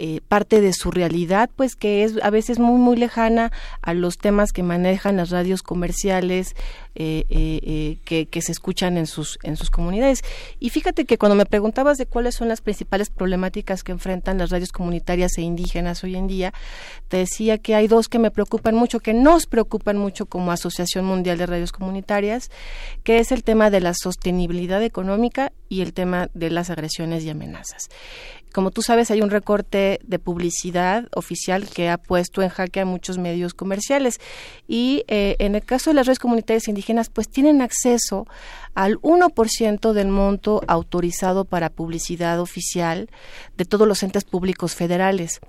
[0.04, 3.52] eh, parte de su realidad, pues que es a veces muy, muy lejana
[3.84, 6.56] a los temas que manejan las radios comerciales
[6.95, 10.24] eh, eh, que, que, se escuchan en sus, en sus comunidades.
[10.60, 14.49] Y fíjate que cuando me preguntabas de cuáles son las principales problemáticas que enfrentan las
[14.49, 16.52] radios comunitarias e indígenas hoy en día,
[17.08, 21.06] te decía que hay dos que me preocupan mucho, que nos preocupan mucho como Asociación
[21.06, 22.49] Mundial de Radios Comunitarias,
[23.04, 27.30] que es el tema de la sostenibilidad económica y el tema de las agresiones y
[27.30, 27.89] amenazas.
[28.54, 32.86] Como tú sabes, hay un recorte de publicidad oficial que ha puesto en jaque a
[32.86, 34.20] muchos medios comerciales.
[34.68, 38.28] Y eh, en el caso de las redes comunitarias indígenas, pues tienen acceso
[38.74, 43.10] al 1% del monto autorizado para publicidad oficial
[43.58, 45.39] de todos los entes públicos federales.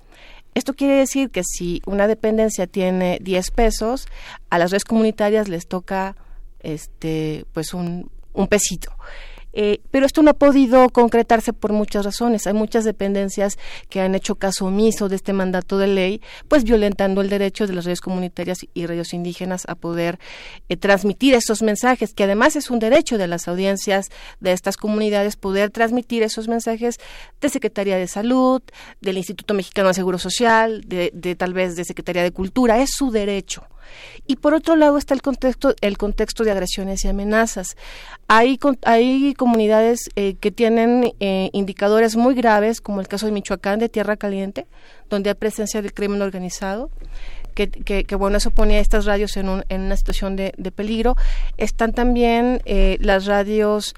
[0.55, 4.07] Esto quiere decir que si una dependencia tiene 10 pesos,
[4.49, 6.15] a las redes comunitarias les toca
[6.59, 8.91] este pues un, un pesito.
[9.53, 12.47] Eh, pero esto no ha podido concretarse por muchas razones.
[12.47, 13.57] Hay muchas dependencias
[13.89, 17.73] que han hecho caso omiso de este mandato de ley, pues violentando el derecho de
[17.73, 20.19] las redes comunitarias y redes indígenas a poder
[20.69, 25.35] eh, transmitir esos mensajes, que además es un derecho de las audiencias de estas comunidades
[25.35, 26.99] poder transmitir esos mensajes
[27.39, 28.61] de Secretaría de Salud,
[29.01, 32.81] del Instituto Mexicano de Seguro Social, de, de tal vez de Secretaría de Cultura.
[32.81, 33.63] Es su derecho.
[34.27, 37.75] Y por otro lado está el contexto, el contexto de agresiones y amenazas.
[38.27, 43.79] Hay, hay comunidades eh, que tienen eh, indicadores muy graves, como el caso de Michoacán,
[43.79, 44.67] de Tierra Caliente,
[45.09, 46.89] donde hay presencia del crimen organizado.
[47.53, 50.71] Que, que, bueno, eso pone a estas radios en, un, en una situación de, de
[50.71, 51.15] peligro.
[51.57, 53.93] Están también eh, las radios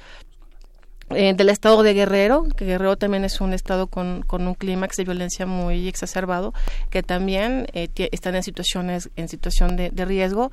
[1.12, 4.98] eh, del estado de Guerrero, que Guerrero también es un estado con, con un clímax
[4.98, 6.54] de violencia muy exacerbado,
[6.90, 10.52] que también eh, están en situaciones en situación de, de, riesgo,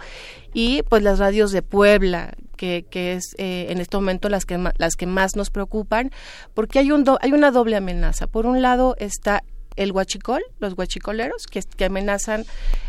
[0.52, 4.58] y pues las radios de Puebla, que, que es eh, en este momento las que
[4.76, 6.10] las que más nos preocupan,
[6.52, 8.26] porque hay un hay una doble amenaza.
[8.26, 9.42] Por un lado está
[9.76, 12.44] el huachicol, los huachicoleros, que, que amenazan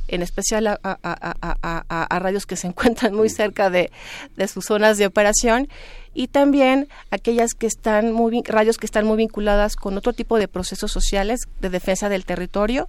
[0.08, 3.92] en especial a, a, a, a, radios que se encuentran muy cerca de,
[4.36, 5.70] de sus zonas de operación
[6.14, 10.48] y también aquellas que están muy radios que están muy vinculadas con otro tipo de
[10.48, 12.88] procesos sociales de defensa del territorio,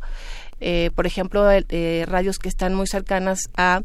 [0.61, 3.83] eh, por ejemplo, eh, radios que están muy cercanas a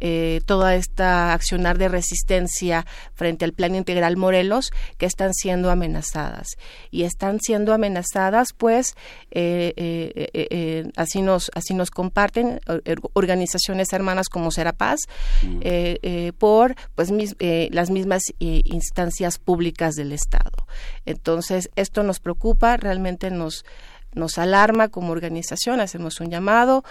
[0.00, 6.48] eh, toda esta accionar de resistencia frente al Plan Integral Morelos que están siendo amenazadas.
[6.90, 8.94] Y están siendo amenazadas, pues,
[9.30, 12.60] eh, eh, así, nos, así nos comparten
[13.12, 15.00] organizaciones hermanas como Serapaz
[16.38, 17.10] por pues,
[17.70, 20.66] las mismas instancias públicas del Estado.
[21.04, 23.64] Entonces, esto nos preocupa, realmente nos
[24.14, 26.84] nos alarma como organización, hacemos un llamado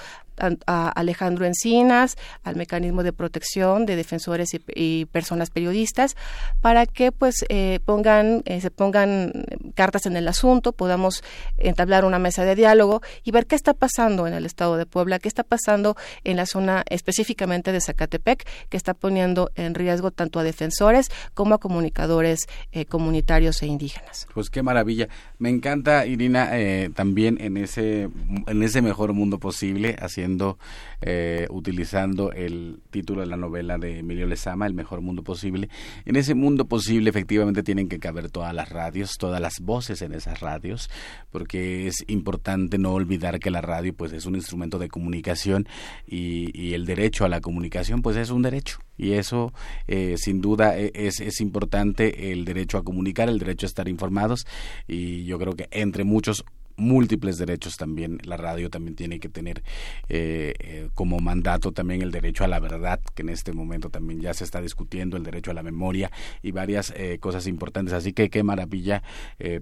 [0.65, 6.15] a, Alejandro Encinas, al mecanismo de protección de defensores y, personas periodistas,
[6.61, 9.45] para que pues eh, pongan, eh, se pongan
[9.75, 11.23] cartas en el asunto, podamos
[11.57, 15.19] entablar una mesa de diálogo y ver qué está pasando en el estado de Puebla,
[15.19, 20.39] qué está pasando en la zona específicamente de Zacatepec, que está poniendo en riesgo tanto
[20.39, 24.27] a defensores como a comunicadores eh, comunitarios e indígenas.
[24.33, 25.09] Pues qué maravilla.
[25.37, 26.51] Me encanta, Irina,
[26.93, 28.09] también en ese,
[28.47, 30.57] en ese mejor mundo posible, haciendo
[31.01, 35.69] eh, utilizando el título de la novela de Emilio Lezama, El mejor mundo posible.
[36.05, 40.13] En ese mundo posible efectivamente tienen que caber todas las radios, todas las voces en
[40.13, 40.89] esas radios,
[41.31, 45.67] porque es importante no olvidar que la radio pues es un instrumento de comunicación
[46.05, 49.53] y, el derecho a la comunicación pues es un derecho y eso
[49.87, 53.87] eh, sin duda e, es, es importante el derecho a comunicar, el derecho a estar
[53.87, 54.45] informados
[54.87, 56.45] y yo creo que entre muchos
[56.79, 58.19] múltiples derechos también.
[58.23, 59.63] La radio también tiene que tener
[60.07, 64.21] eh, eh, como mandato también el derecho a la verdad, que en este momento también
[64.21, 66.11] ya se está discutiendo, el derecho a la memoria
[66.41, 67.93] y varias eh, cosas importantes.
[67.93, 69.03] Así que qué maravilla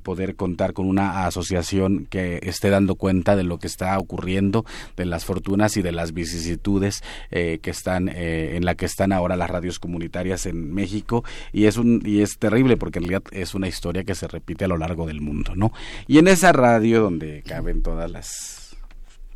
[0.04, 4.66] poder contar con una asociación que esté dando cuenta de lo que está ocurriendo,
[4.96, 9.50] de las fortunas y de las vicisitudes que están en la que están ahora las
[9.50, 13.68] radios comunitarias en México y es un y es terrible porque en realidad es una
[13.68, 15.72] historia que se repite a lo largo del mundo, ¿no?
[16.08, 18.76] Y en esa radio donde caben todas las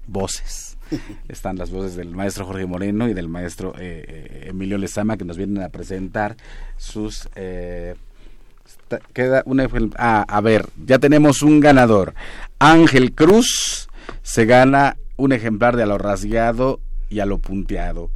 [0.05, 0.77] voces.
[1.29, 5.23] Están las voces del maestro Jorge Moreno y del maestro eh, eh, Emilio Lezama que
[5.23, 6.35] nos vienen a presentar
[6.77, 7.29] sus...
[7.35, 7.95] Eh,
[9.13, 12.13] queda una, ah, a ver, ya tenemos un ganador.
[12.59, 13.87] Ángel Cruz
[14.21, 18.11] se gana un ejemplar de a lo rasgueado y a lo punteado.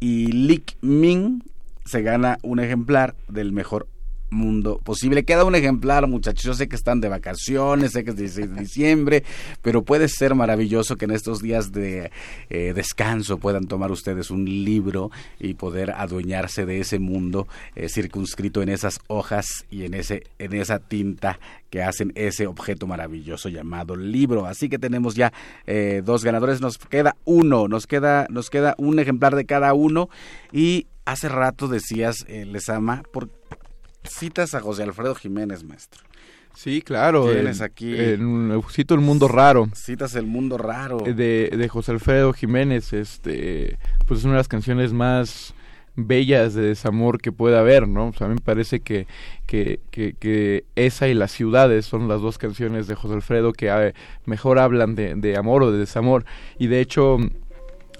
[0.00, 1.42] Y Lick Min
[1.84, 3.88] se gana un ejemplar del mejor
[4.34, 5.24] mundo posible.
[5.24, 6.44] Queda un ejemplar, muchachos.
[6.44, 9.24] Yo sé que están de vacaciones, sé que es 16 de diciembre,
[9.62, 12.10] pero puede ser maravilloso que en estos días de
[12.50, 15.10] eh, descanso puedan tomar ustedes un libro
[15.40, 20.52] y poder adueñarse de ese mundo eh, circunscrito en esas hojas y en ese en
[20.54, 21.38] esa tinta
[21.70, 24.46] que hacen ese objeto maravilloso llamado libro.
[24.46, 25.32] Así que tenemos ya
[25.66, 26.60] eh, dos ganadores.
[26.60, 30.08] Nos queda uno, nos queda nos queda un ejemplar de cada uno
[30.52, 33.28] y hace rato decías, eh, Lesama, por
[34.04, 36.02] citas a José Alfredo Jiménez, maestro.
[36.54, 37.30] Sí, claro.
[37.32, 37.96] Tienes aquí.
[38.70, 39.68] cito El Mundo Raro.
[39.74, 41.04] Citas El Mundo Raro.
[41.06, 42.92] Eh, de, de José Alfredo Jiménez.
[42.92, 45.54] Este, pues es una de las canciones más
[45.96, 48.08] bellas de desamor que pueda haber, ¿no?
[48.08, 49.06] O sea, a mí me parece que,
[49.46, 53.92] que, que, esa y Las ciudades son las dos canciones de José Alfredo que
[54.24, 56.24] mejor hablan de, de amor o de desamor.
[56.58, 57.18] Y de hecho,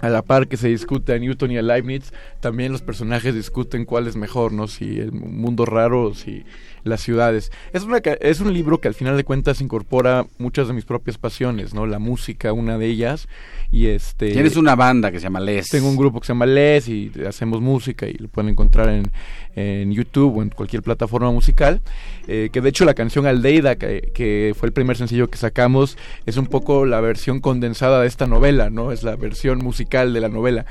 [0.01, 3.85] a la par que se discute a Newton y a Leibniz, también los personajes discuten
[3.85, 4.67] cuál es mejor, ¿no?
[4.67, 6.43] Si el mundo raro si
[6.85, 7.51] las ciudades.
[7.73, 11.17] Es, una, es un libro que al final de cuentas incorpora muchas de mis propias
[11.17, 11.85] pasiones, ¿no?
[11.85, 13.27] La música, una de ellas,
[13.71, 14.31] y este...
[14.31, 15.67] Tienes una banda que se llama Les.
[15.67, 19.11] Tengo un grupo que se llama Les y hacemos música y lo pueden encontrar en,
[19.55, 21.81] en YouTube o en cualquier plataforma musical,
[22.27, 25.97] eh, que de hecho la canción Aldeida, que, que, fue el primer sencillo que sacamos,
[26.27, 28.91] es un poco la versión condensada de esta novela, ¿no?
[28.91, 30.65] Es la versión musical de la novela.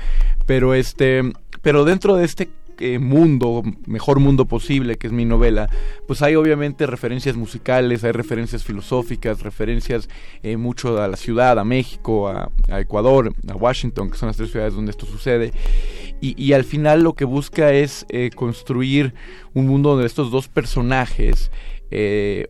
[0.45, 1.23] Pero este,
[1.61, 2.49] pero dentro de este
[2.79, 5.69] eh, mundo, mejor mundo posible, que es mi novela,
[6.07, 10.09] pues hay obviamente referencias musicales, hay referencias filosóficas, referencias
[10.43, 14.51] eh, mucho a la ciudad, a México, a, Ecuador, a Washington, que son las tres
[14.51, 15.53] ciudades donde esto sucede.
[16.21, 19.13] Y, al final lo que busca es eh, construir
[19.53, 21.51] un mundo donde estos dos personajes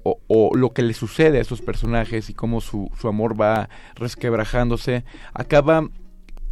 [0.03, 5.03] o, lo que le sucede a estos personajes y cómo su, su amor va resquebrajándose,
[5.33, 5.89] acaba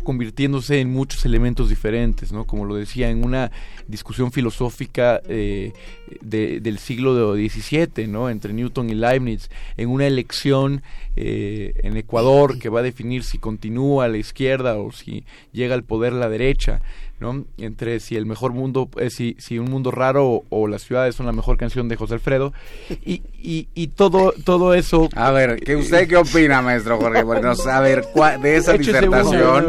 [0.04, 2.46] convirtiéndose en muchos elementos diferentes, ¿no?
[2.46, 3.52] Como lo decía, en una
[3.88, 5.74] discusión filosófica eh,
[6.22, 8.30] del siglo XVII, ¿no?
[8.30, 10.84] Entre Newton y Leibniz, en una elección
[11.16, 15.76] eh, en Ecuador que va a definir si continúa a la izquierda o si llega
[15.76, 16.82] al poder la derecha,
[17.24, 17.46] ¿no?
[17.58, 21.26] Entre si el mejor mundo, eh, si, si un mundo raro o, las ciudades son
[21.26, 22.52] la mejor canción de José Alfredo
[23.06, 25.08] y, y, y todo todo eso.
[25.16, 27.24] A ver, ¿qué usted qué opina, maestro Jorge?
[27.24, 28.06] Bueno, a ver,
[28.42, 29.68] de esa disertación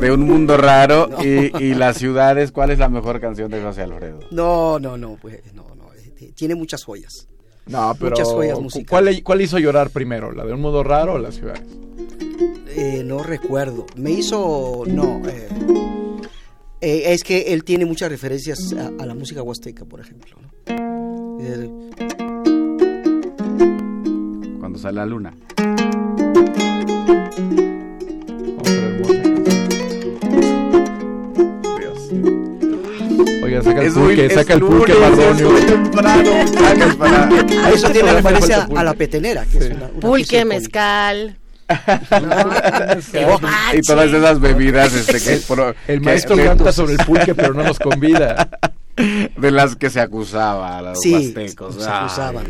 [0.00, 3.82] de un mundo raro y, y las ciudades, ¿cuál es la mejor canción de José
[3.82, 4.20] Alfredo?
[4.30, 7.26] No, no, no, pues no, no, eh, tiene muchas joyas.
[7.66, 9.22] No, pero muchas joyas musicales.
[9.24, 10.30] ¿cuál, hizo llorar primero?
[10.30, 11.64] ¿La de un mundo raro o las ciudades?
[12.68, 13.86] Eh, no recuerdo.
[13.96, 14.84] Me hizo.
[14.86, 15.20] No.
[15.26, 15.48] Eh,
[16.86, 20.36] eh, es que él tiene muchas referencias a, la música huasteca, por ejemplo.
[24.60, 25.34] Cuando sale la luna.
[33.42, 34.92] Oiga, saca el pulque, saca el pulque,
[37.74, 41.36] Eso tiene referencia a la petenera, que es una, Pulque, mezcal
[43.74, 45.42] y todas esas bebidas este, que,
[45.92, 48.48] el maestro canta sobre el pulque pero no nos convida
[48.96, 52.46] de las que se acusaba a los sí, Se acusaban.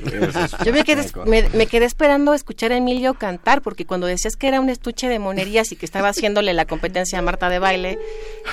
[0.64, 4.60] Yo me quedé, me, quedé esperando escuchar a Emilio cantar, porque cuando decías que era
[4.60, 7.98] un estuche de monerías y que estaba haciéndole la competencia a Marta de baile,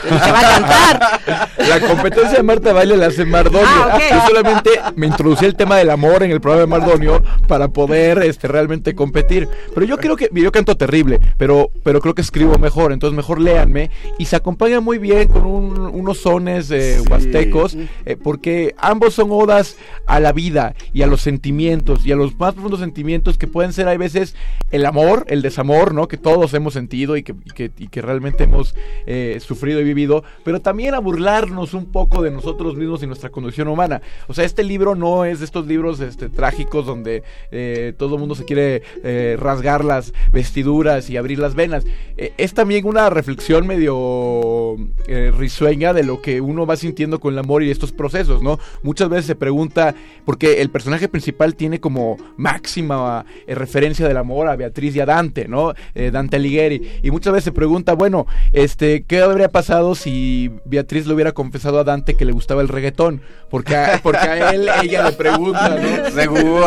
[0.02, 1.50] se va a cantar.
[1.58, 3.68] La competencia de Marta de baile la hace Mardonio.
[3.68, 7.68] Ah, Yo solamente me introducí el tema del amor en el programa de Mardonio para
[7.68, 9.48] poder este, realmente competir.
[9.74, 13.40] Pero yo creo que, yo canto terrible, pero, pero creo que escribo mejor, entonces mejor
[13.40, 13.92] léanme.
[14.18, 19.78] Y se acompaña muy bien con unos sones eh, huastecos eh, porque ambos son odas
[20.06, 23.74] a la vida y a los sentimientos y a los más profundos sentimientos que pueden
[23.74, 24.36] ser a veces
[24.72, 26.08] el amor, el desamor, ¿no?
[26.08, 28.76] Que todos hemos sentido y que, que, realmente hemos
[29.06, 33.30] eh, sufrido y vivido, pero también a burlarnos un poco de nosotros mismos y nuestra
[33.30, 34.02] condición humana.
[34.28, 38.20] O sea, este libro no es de estos libros este, trágicos donde eh, todo el
[38.20, 38.84] mundo se quiere
[39.38, 41.86] rasgar las vestiduras y abrir las venas.
[42.18, 44.76] es también una reflexión medio
[45.38, 48.60] risueña de lo que uno va sintiendo con el amor y estos procesos, ¿no?
[48.82, 49.96] Muchas veces se pregunta,
[50.26, 55.06] porque el personaje principal tiene como máxima eh, referencia del amor a Beatriz y a
[55.06, 55.74] Dante, ¿no?
[55.96, 57.00] Eh, Dante Alighieri.
[57.04, 61.80] Y muchas veces se pregunta, bueno, este, ¿qué habría pasado si Beatriz le hubiera confesado
[61.80, 63.22] a Dante que le gustaba el reggaetón?
[63.50, 66.12] Porque a, porque a él ella le pregunta, ¿no?
[66.12, 66.66] Seguro.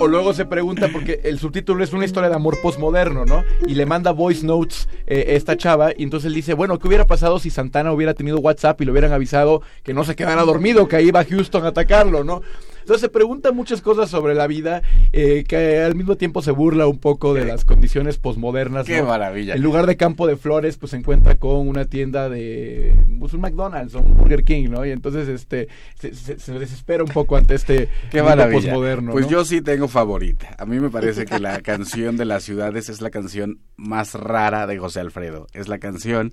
[0.00, 3.44] O, luego se pregunta, porque el subtítulo es una historia de amor postmoderno, ¿no?
[3.66, 7.06] Y le manda voice notes eh, esta chava, y entonces él dice, bueno, ¿qué hubiera
[7.06, 10.88] pasado si Santana hubiera tenido WhatsApp y le hubieran avisado que no se quedara dormido,
[10.88, 12.42] que ahí va Houston a atacarlo, ¿no?
[12.80, 14.82] Entonces se pregunta muchas cosas sobre la vida,
[15.12, 18.86] eh, que al mismo tiempo se burla un poco de las condiciones posmodernas.
[18.86, 19.54] Qué maravilla.
[19.54, 23.42] En lugar de campo de flores, pues se encuentra con una tienda de pues, un
[23.42, 24.84] McDonald's o un Burger King, ¿no?
[24.86, 25.68] Y entonces este
[26.00, 28.60] se, se- se desespera un poco ante este Qué maravilla.
[28.72, 29.12] posmoderno.
[29.12, 29.30] Pues ¿no?
[29.32, 30.56] yo sí tengo favorita.
[30.58, 34.66] A mí me parece que la canción de las ciudades es la canción más rara
[34.66, 35.46] de José Alfredo.
[35.52, 36.32] Es la canción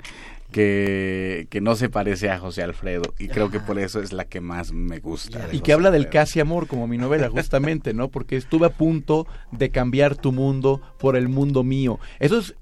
[0.52, 4.26] que, que no se parece a José Alfredo y creo que por eso es la
[4.26, 5.40] que más me gusta.
[5.40, 8.08] Y José que habla del casi amor, como mi novela, justamente, ¿no?
[8.10, 12.00] Porque estuve a punto de cambiar tu mundo por el mundo mío.
[12.20, 12.56] Eso es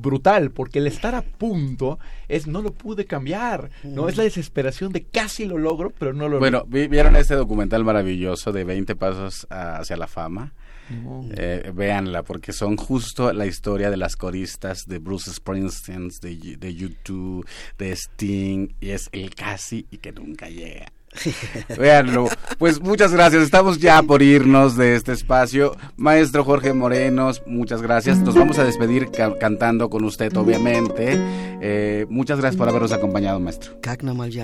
[0.00, 4.08] brutal, porque el estar a punto es no lo pude cambiar, ¿no?
[4.08, 7.82] Es la desesperación de casi lo logro, pero no lo Bueno, ¿vi- ¿vieron este documental
[7.84, 10.52] maravilloso de 20 pasos hacia la fama?
[10.90, 11.24] No.
[11.36, 16.74] Eh, véanla, porque son justo la historia de las coristas de Bruce Springsteen, de, de
[16.74, 17.46] YouTube,
[17.78, 20.86] de Sting, y es el casi y que nunca llega.
[21.78, 22.28] Véanlo.
[22.58, 23.42] Pues muchas gracias.
[23.42, 25.74] Estamos ya por irnos de este espacio.
[25.96, 28.18] Maestro Jorge Morenos, muchas gracias.
[28.18, 31.16] Nos vamos a despedir ca- cantando con usted, obviamente.
[31.62, 33.80] Eh, muchas gracias por habernos acompañado, maestro.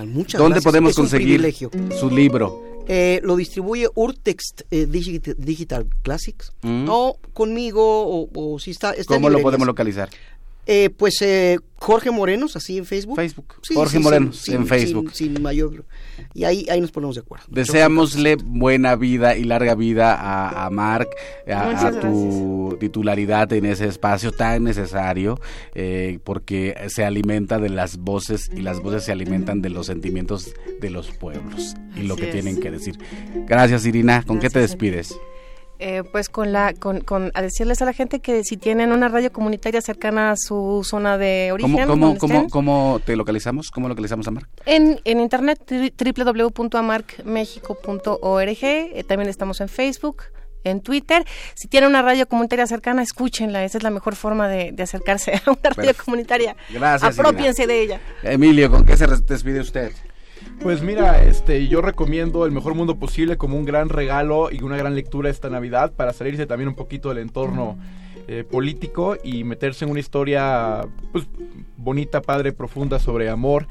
[0.07, 0.64] Muchas ¿Dónde gracias.
[0.64, 1.55] podemos Es conseguir
[2.01, 2.71] su libro?
[2.88, 6.52] Eh, lo distribuye Urtext eh, Digit- Digital Classics.
[6.62, 6.86] Mm.
[6.88, 8.90] O conmigo, o, o si está.
[8.92, 10.10] está ¿Cómo lo podemos localizar?
[10.66, 13.16] Eh, pues eh, Jorge Morenos, así en Facebook.
[13.16, 13.54] Facebook.
[13.62, 15.10] Sí, Jorge sí, Morenos sin- en sin- Facebook.
[15.12, 15.84] Sin, sin mayor.
[16.34, 17.46] Y ahí, ahí nos ponemos de acuerdo.
[17.50, 21.08] Deseámosle buena vida y larga vida a, a Marc,
[21.52, 25.40] a, tu titularidad en ese espacio tan necesario,
[25.74, 30.54] eh, porque se alimenta de las voces y las voces se alimentan de los sentimientos
[30.80, 32.32] de los pueblos y lo Así que es.
[32.34, 32.96] tienen que decir.
[33.48, 34.22] Gracias, Irina.
[34.24, 35.12] ¿Con qué te despides?
[35.84, 39.08] Eh, pues con la con, con a decirles a la gente que si tienen una
[39.08, 43.72] radio comunitaria cercana a su zona de ¿Cómo, origen cómo, cómo, estén, cómo te localizamos?
[43.72, 44.48] ¿Cómo localizamos a Marc?
[44.64, 50.22] en, en internet www.amarcmexico.org eh, también estamos en Facebook
[50.62, 51.24] en Twitter.
[51.54, 53.64] Si tienen una radio comunitaria cercana, escúchenla.
[53.64, 56.04] Esa es la mejor forma de, de acercarse a una radio Perfecto.
[56.04, 56.54] comunitaria.
[56.70, 58.00] Gracias, Apropiense de ella.
[58.22, 59.90] Emilio, ¿con qué se despide usted?
[60.62, 64.76] Pues mira, este, yo recomiendo El Mejor Mundo Posible como un gran regalo y una
[64.76, 67.76] gran lectura esta Navidad para salirse también un poquito del entorno
[68.28, 71.26] eh, político y meterse en una historia pues,
[71.76, 73.66] bonita, padre, profunda sobre amor.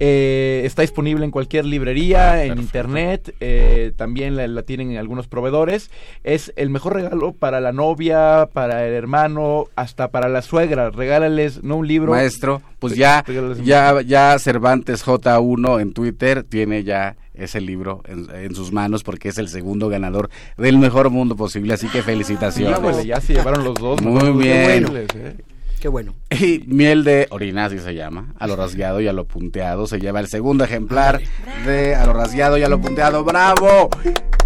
[0.00, 5.28] Eh, está disponible en cualquier librería, en internet, eh, también la, la tienen en algunos
[5.28, 5.90] proveedores.
[6.24, 10.90] Es el mejor regalo para la novia, para el hermano, hasta para la suegra.
[10.90, 12.10] Regálales, no un libro.
[12.12, 13.24] Maestro, pues ya,
[13.62, 19.28] ya, ya Cervantes J1 en Twitter tiene ya ese libro en, en sus manos porque
[19.28, 22.78] es el segundo ganador del mejor mundo posible, así que felicitaciones.
[22.78, 24.00] Híjole, ya se llevaron los dos.
[24.02, 24.86] Muy bien.
[25.14, 25.36] eh.
[25.84, 26.14] Qué bueno.
[26.30, 30.00] Y miel de orina, así se llama, a lo rasgueado y a lo punteado, se
[30.00, 31.20] lleva el segundo ejemplar
[31.66, 33.22] de a lo rasgueado y a lo punteado.
[33.22, 33.90] ¡Bravo!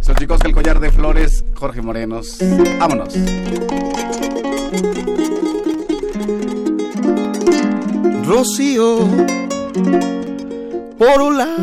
[0.01, 2.41] Son chicos que el collar de flores, Jorge Morenos.
[2.81, 3.15] Vámonos.
[8.27, 8.99] Rocío
[10.99, 11.57] por la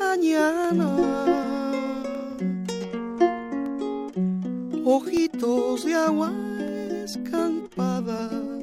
[0.00, 0.96] mañana.
[4.84, 6.32] Ojitos de agua
[7.04, 8.53] escampada.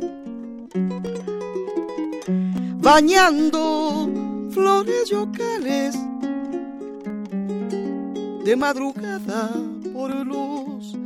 [2.77, 4.09] Bañando
[4.51, 5.95] flores yocales.
[8.45, 9.51] De madrugada
[9.93, 10.97] por los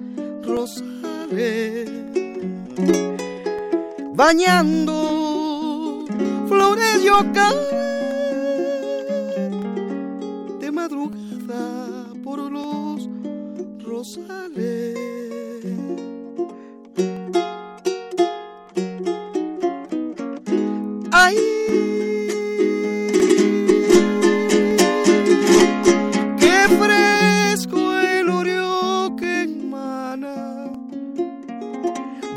[0.44, 2.06] rosales
[4.16, 6.06] bañando
[6.48, 7.86] flores yocales
[10.60, 13.10] de madrugada por los
[13.84, 14.85] rosales.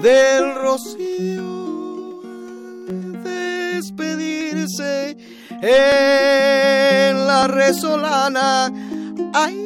[0.08, 2.20] Del rocío
[3.22, 5.16] despedirse
[5.60, 8.72] en la resolana.
[9.34, 9.56] Ay,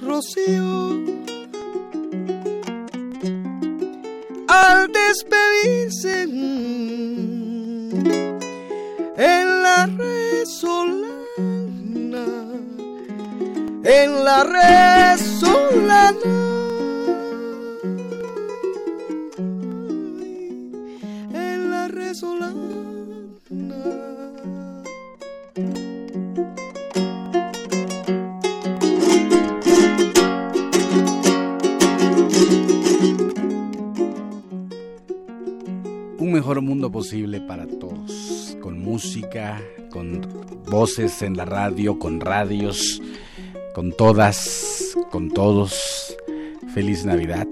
[0.00, 1.00] Rocío
[4.48, 6.26] al despedirse
[14.30, 16.14] la resolana.
[21.32, 22.54] En la resolana.
[36.18, 39.60] Un mejor mundo posible para todos, con música,
[39.90, 40.20] con
[40.70, 43.02] voces en la radio, con radios,
[43.74, 46.16] con todas, con todos.
[46.74, 47.46] Feliz Navidad,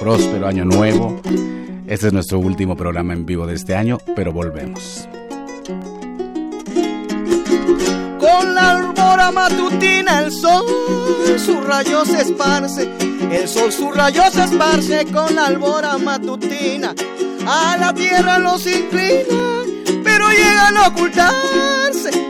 [0.00, 1.20] próspero año nuevo.
[1.86, 5.08] Este es nuestro último programa en vivo de este año, pero volvemos.
[8.18, 10.66] Con la albora matutina el sol
[11.38, 12.90] sus rayos se esparce,
[13.30, 16.94] el sol sus rayos se esparce con la albora matutina.
[17.46, 19.24] A la tierra los inclina,
[20.04, 21.79] pero llegan a ocultarse,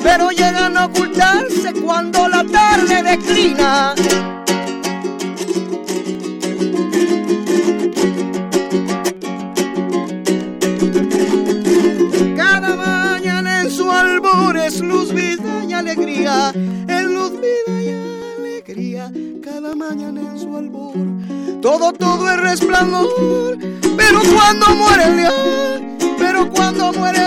[0.02, 3.94] pero llegan a ocultarse cuando la tarde declina.
[14.70, 16.52] es luz, vida y alegría,
[16.86, 17.88] es luz, vida y
[18.38, 19.10] alegría,
[19.42, 20.94] cada mañana en su albor.
[21.60, 23.58] Todo, todo es resplandor,
[23.96, 25.32] pero cuando muere el día,
[26.18, 27.19] pero cuando muere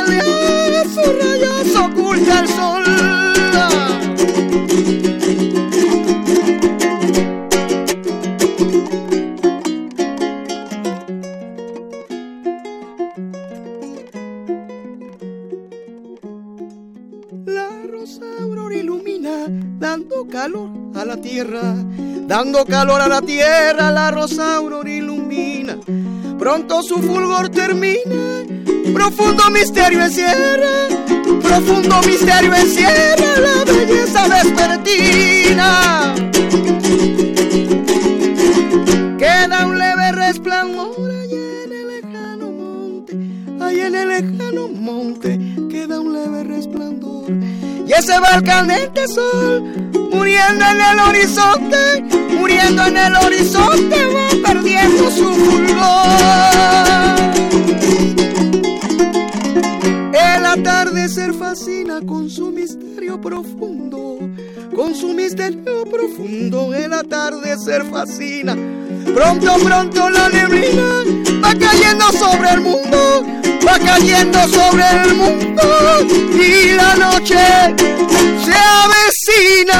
[21.05, 21.75] la tierra,
[22.27, 25.77] dando calor a la tierra, la rosa aurora ilumina.
[26.37, 28.43] Pronto su fulgor termina,
[28.93, 30.87] profundo misterio encierra,
[31.41, 36.15] profundo misterio encierra la belleza vespertina.
[39.17, 43.17] Queda un leve resplandor allá en el lejano monte,
[43.63, 45.39] allá en el lejano monte,
[45.69, 47.31] queda un leve resplandor
[47.85, 49.82] y ese va el caliente sol,
[50.13, 52.03] muriendo en el horizonte,
[52.37, 55.73] muriendo en el horizonte, va perdiendo su fulgor.
[60.13, 64.19] El atardecer fascina con su misterio profundo,
[64.75, 68.55] con su misterio profundo, el atardecer fascina.
[69.13, 71.03] Pronto, pronto la neblina
[71.43, 73.25] va cayendo sobre el mundo,
[73.65, 75.61] va cayendo sobre el mundo
[76.33, 77.37] y la noche
[78.45, 78.53] se
[78.83, 79.79] avecina.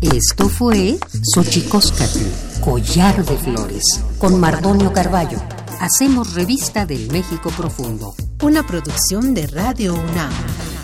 [0.00, 0.98] Esto fue
[1.34, 2.20] Xochicóscatl,
[2.60, 3.84] Collar de Flores,
[4.18, 5.38] con Mardonio Carballo.
[5.80, 8.14] Hacemos revista del México Profundo.
[8.42, 10.32] Una producción de Radio UNAM.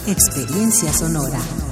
[0.06, 1.71] Experiencia sonora.